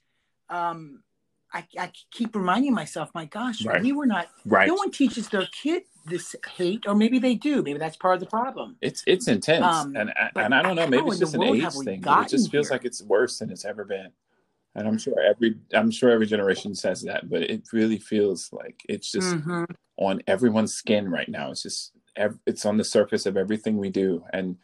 [0.49, 1.01] um,
[1.51, 3.81] I, I keep reminding myself, my gosh, Right.
[3.81, 4.27] we were not.
[4.45, 7.61] right No one teaches their kid this hate, or maybe they do.
[7.63, 8.77] Maybe that's part of the problem.
[8.81, 11.71] it's it's intense Um, and but and i don't know maybe it's just an age
[11.73, 12.75] thing it just feels here?
[12.77, 14.09] like it's worse than it's ever been
[14.75, 18.81] and i'm sure every i'm sure every generation says that but it really feels like
[18.89, 19.65] it's just Mhm.
[19.97, 21.51] on everyone's skin right now.
[21.51, 21.93] It's just
[22.45, 24.57] it's on the surface of everything we do, and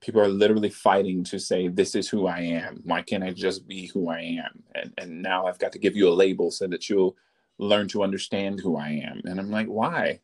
[0.00, 2.80] people are literally fighting to say, "This is who I am.
[2.84, 5.96] Why can't I just be who I am?" And and now I've got to give
[5.96, 7.16] you a label so that you'll
[7.58, 9.22] learn to understand who I am.
[9.24, 10.20] And I'm like, why?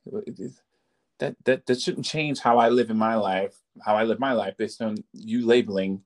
[1.18, 3.54] That that that shouldn't change how I live in my life,
[3.84, 6.02] how I live my life based on you labeling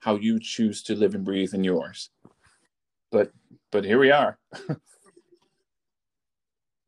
[0.00, 2.10] how you choose to live and breathe in yours.
[3.10, 3.32] But
[3.70, 4.38] but here we are.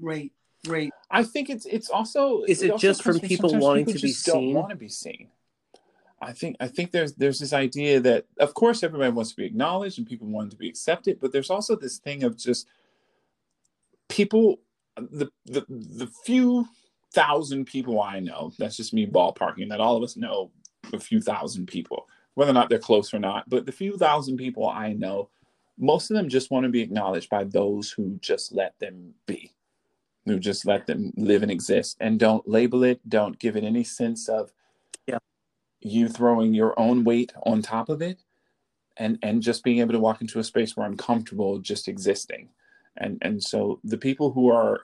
[0.02, 0.32] Right,
[0.66, 0.90] right.
[1.10, 4.06] I think it's it's also Is it it also just from people wanting people to
[4.06, 4.54] be don't seen?
[4.54, 5.28] want to be seen.
[6.22, 9.44] I think I think there's there's this idea that of course everybody wants to be
[9.44, 12.66] acknowledged and people want to be accepted, but there's also this thing of just
[14.10, 14.60] people
[14.96, 16.66] the the the few
[17.14, 20.52] thousand people I know, that's just me ballparking, that all of us know
[20.92, 24.38] a few thousand people, whether or not they're close or not, but the few thousand
[24.38, 25.30] people I know,
[25.78, 29.52] most of them just want to be acknowledged by those who just let them be
[30.26, 33.84] who just let them live and exist and don't label it don't give it any
[33.84, 34.52] sense of
[35.06, 35.18] Yeah.
[35.80, 38.22] you throwing your own weight on top of it
[38.96, 42.50] and and just being able to walk into a space where i'm comfortable just existing
[42.96, 44.82] and and so the people who are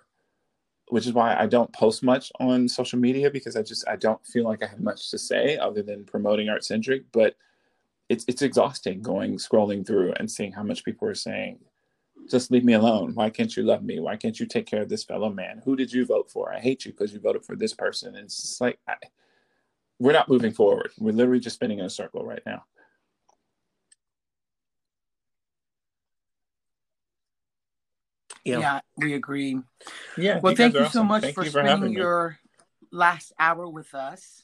[0.89, 4.25] which is why i don't post much on social media because i just i don't
[4.27, 7.35] feel like i have much to say other than promoting ArtsCentric but
[8.09, 11.59] it's it's exhausting going scrolling through and seeing how much people are saying
[12.29, 13.15] just leave me alone.
[13.15, 14.01] Why can't you love me?
[14.01, 15.63] Why can't you take care of this fellow man?
[15.65, 16.53] Who did you vote for?
[16.53, 18.15] I hate you because you voted for this person.
[18.15, 18.95] And it's just like, I,
[19.99, 20.91] we're not moving forward.
[20.99, 22.65] We're literally just spinning in a circle right now.
[28.47, 28.59] Yeah.
[28.61, 28.81] Yeah.
[28.97, 29.59] we agree.
[30.17, 30.41] Yeah.
[30.41, 31.07] Well, guys thank are you so awesome.
[31.09, 31.97] much Thank for you having spending me.
[32.01, 32.39] your
[32.93, 34.43] last hour with us.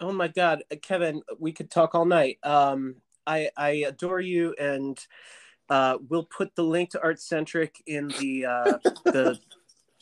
[0.00, 2.38] Oh my God, Kevin, we could talk all night.
[2.44, 2.96] Um,
[3.26, 4.98] I I adore you, and
[5.68, 9.38] uh, we'll put the link to ArtsCentric in the uh, the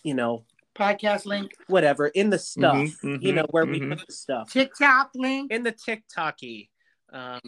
[0.02, 0.44] you know
[0.74, 2.76] Podcast link, whatever in the stuff.
[2.76, 3.96] Mhm, you know where we mhm.
[3.96, 5.50] put the stuff TikTok link.
[5.50, 6.68] in the TikToky.
[7.12, 7.40] Um,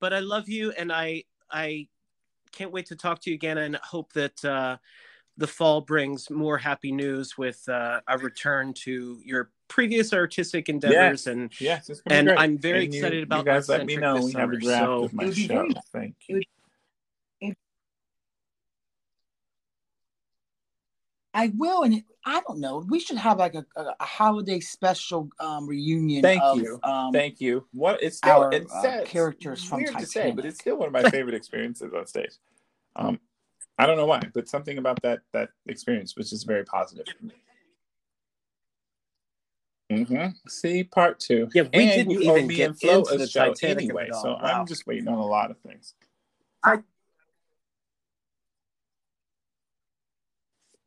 [0.00, 1.88] but I love you, and I I
[2.58, 4.76] can't wait to talk to you again, and hope that uh,
[5.36, 11.26] the fall brings more happy news with uh, a return to your previous artistic endeavors,
[11.28, 12.38] and Yes, it's gonna be and great.
[12.40, 13.68] I'm very And you- excited about you guys.
[13.68, 14.16] Let me know.
[14.16, 15.54] this We have a draft so- of my It would be show.
[15.54, 16.42] very- Thank you.
[21.38, 22.84] I will, and it, I don't know.
[22.88, 26.20] We should have like a, a, a holiday special um, reunion.
[26.20, 26.80] Thank of, you.
[26.82, 27.64] Um, Thank you.
[27.72, 29.00] What it's still our, it's uh, sad.
[29.02, 32.08] It's characters from weird to say, but it's still one of my favorite experiences on
[32.08, 32.32] stage.
[32.96, 33.20] Um,
[33.78, 37.06] I don't know why, but something about that that experience was just very positive.
[39.92, 40.30] Mm-hmm.
[40.48, 41.48] See part two.
[41.54, 44.22] Yeah, we and didn't you even get into the Titanic of anyway, all.
[44.22, 44.40] so Wow.
[44.42, 45.94] I'm just waiting on a lot of things.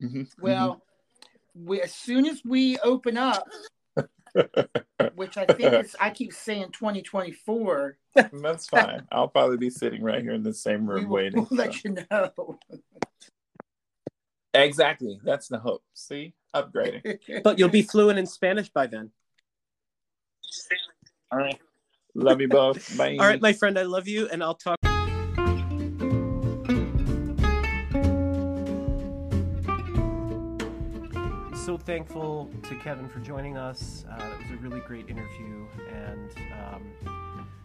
[0.01, 0.81] Mhm, well,
[1.53, 3.47] we, as soon as we open up,
[5.15, 8.41] which I think is, I keep saying 2024, mhm.
[8.41, 9.07] That's fine.
[9.11, 11.39] I'll probably be sitting right here in the same we room will waiting.
[11.39, 11.79] we'll let so.
[11.85, 12.59] you know.
[14.53, 15.19] Exactly.
[15.23, 15.83] That's the hope.
[15.93, 17.19] See, upgrading.
[17.43, 19.11] but you'll be fluent in Spanish by then.
[21.31, 21.59] All right.
[22.15, 22.97] Love you both.
[22.97, 23.17] Bye.
[23.19, 24.77] All right, my friend, I love you, and I'll talk.
[31.71, 34.03] So thankful to Kevin for joining us.
[34.11, 37.55] Uh, it was a really great interview, and um,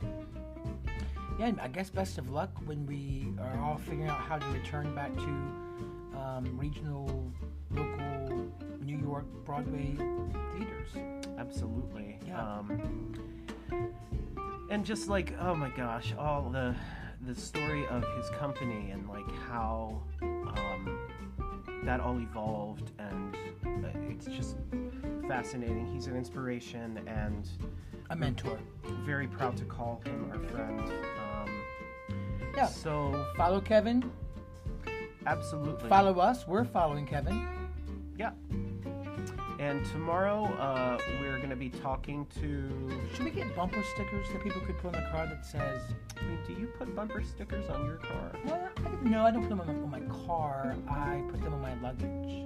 [1.41, 4.95] yeah, I guess best of luck when we are all figuring out how to return
[4.95, 7.33] back to um, regional,
[7.73, 8.47] local
[8.81, 11.27] New York Broadway theaters.
[11.37, 12.21] absolutely.
[12.29, 12.41] Yeah.
[12.41, 13.13] Um,
[14.71, 16.77] and just like, oh my gosh, all the
[17.23, 20.97] the story of his company and like how um,
[21.87, 23.35] that all evolved, and
[23.65, 24.57] uh, it's just
[25.29, 25.87] fascinating.
[25.95, 27.49] He's an inspiration, and
[28.11, 28.59] A mentor.
[29.05, 30.81] very proud to call him our friend.
[30.81, 31.51] Um,
[32.57, 32.67] Yeah.
[32.67, 34.11] So Follow Kevin.
[35.27, 35.89] absolutely.
[35.89, 36.47] Follow us.
[36.47, 37.47] We're following Kevin.
[38.19, 38.33] Yeah.
[39.59, 43.01] And tomorrow uh, we're going to be talking to.
[43.15, 45.81] Should we get bumper stickers that people could put on the car that says,
[46.19, 48.33] I mean, do you put bumper stickers on your car?
[48.45, 50.77] well, I didn't I don't put them on, on my car.
[50.89, 52.45] I put them on my luggage.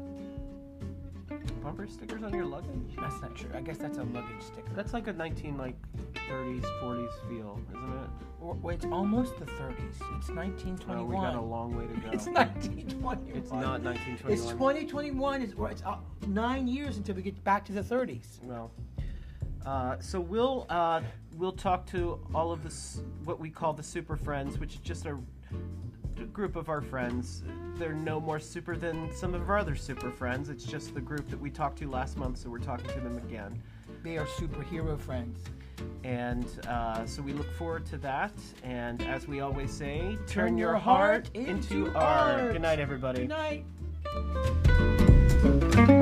[1.63, 2.97] Bumper stickers on your luggage?
[2.99, 3.51] That's not true.
[3.55, 4.71] I guess that's a luggage sticker.
[4.75, 5.75] That's like a 19 like
[6.31, 8.11] 30s 40s feel, isn't it?
[8.41, 9.77] Or, well, it's almost the 30s.
[10.17, 11.07] It's Oh, 1921.
[11.09, 12.11] we got a long way to go.
[12.11, 13.19] It's 1921.
[13.35, 14.33] It's not 1921.
[14.33, 15.43] It's 2021.
[15.43, 18.43] It's, it's uh, nine years until we get back to the 30s.
[18.43, 18.71] Well,
[19.67, 21.03] uh, so we'll uh,
[21.37, 25.05] we'll talk to all of this what we call the super friends, which is just
[25.05, 25.19] a
[26.25, 27.43] group of our friends.
[27.77, 30.49] They're no more super than some of our other super friends.
[30.49, 33.17] It's just the group that we talked to last month, so we're talking to them
[33.19, 33.61] again.
[34.03, 35.45] They are superhero friends.
[36.05, 38.33] And uh, so we look forward to that.
[38.63, 42.41] And as we always say, turn, Turn your, your heart heart into, into art.
[42.41, 42.53] art.
[42.53, 43.27] Good night, everybody.
[43.27, 43.65] Good
[45.69, 46.00] night.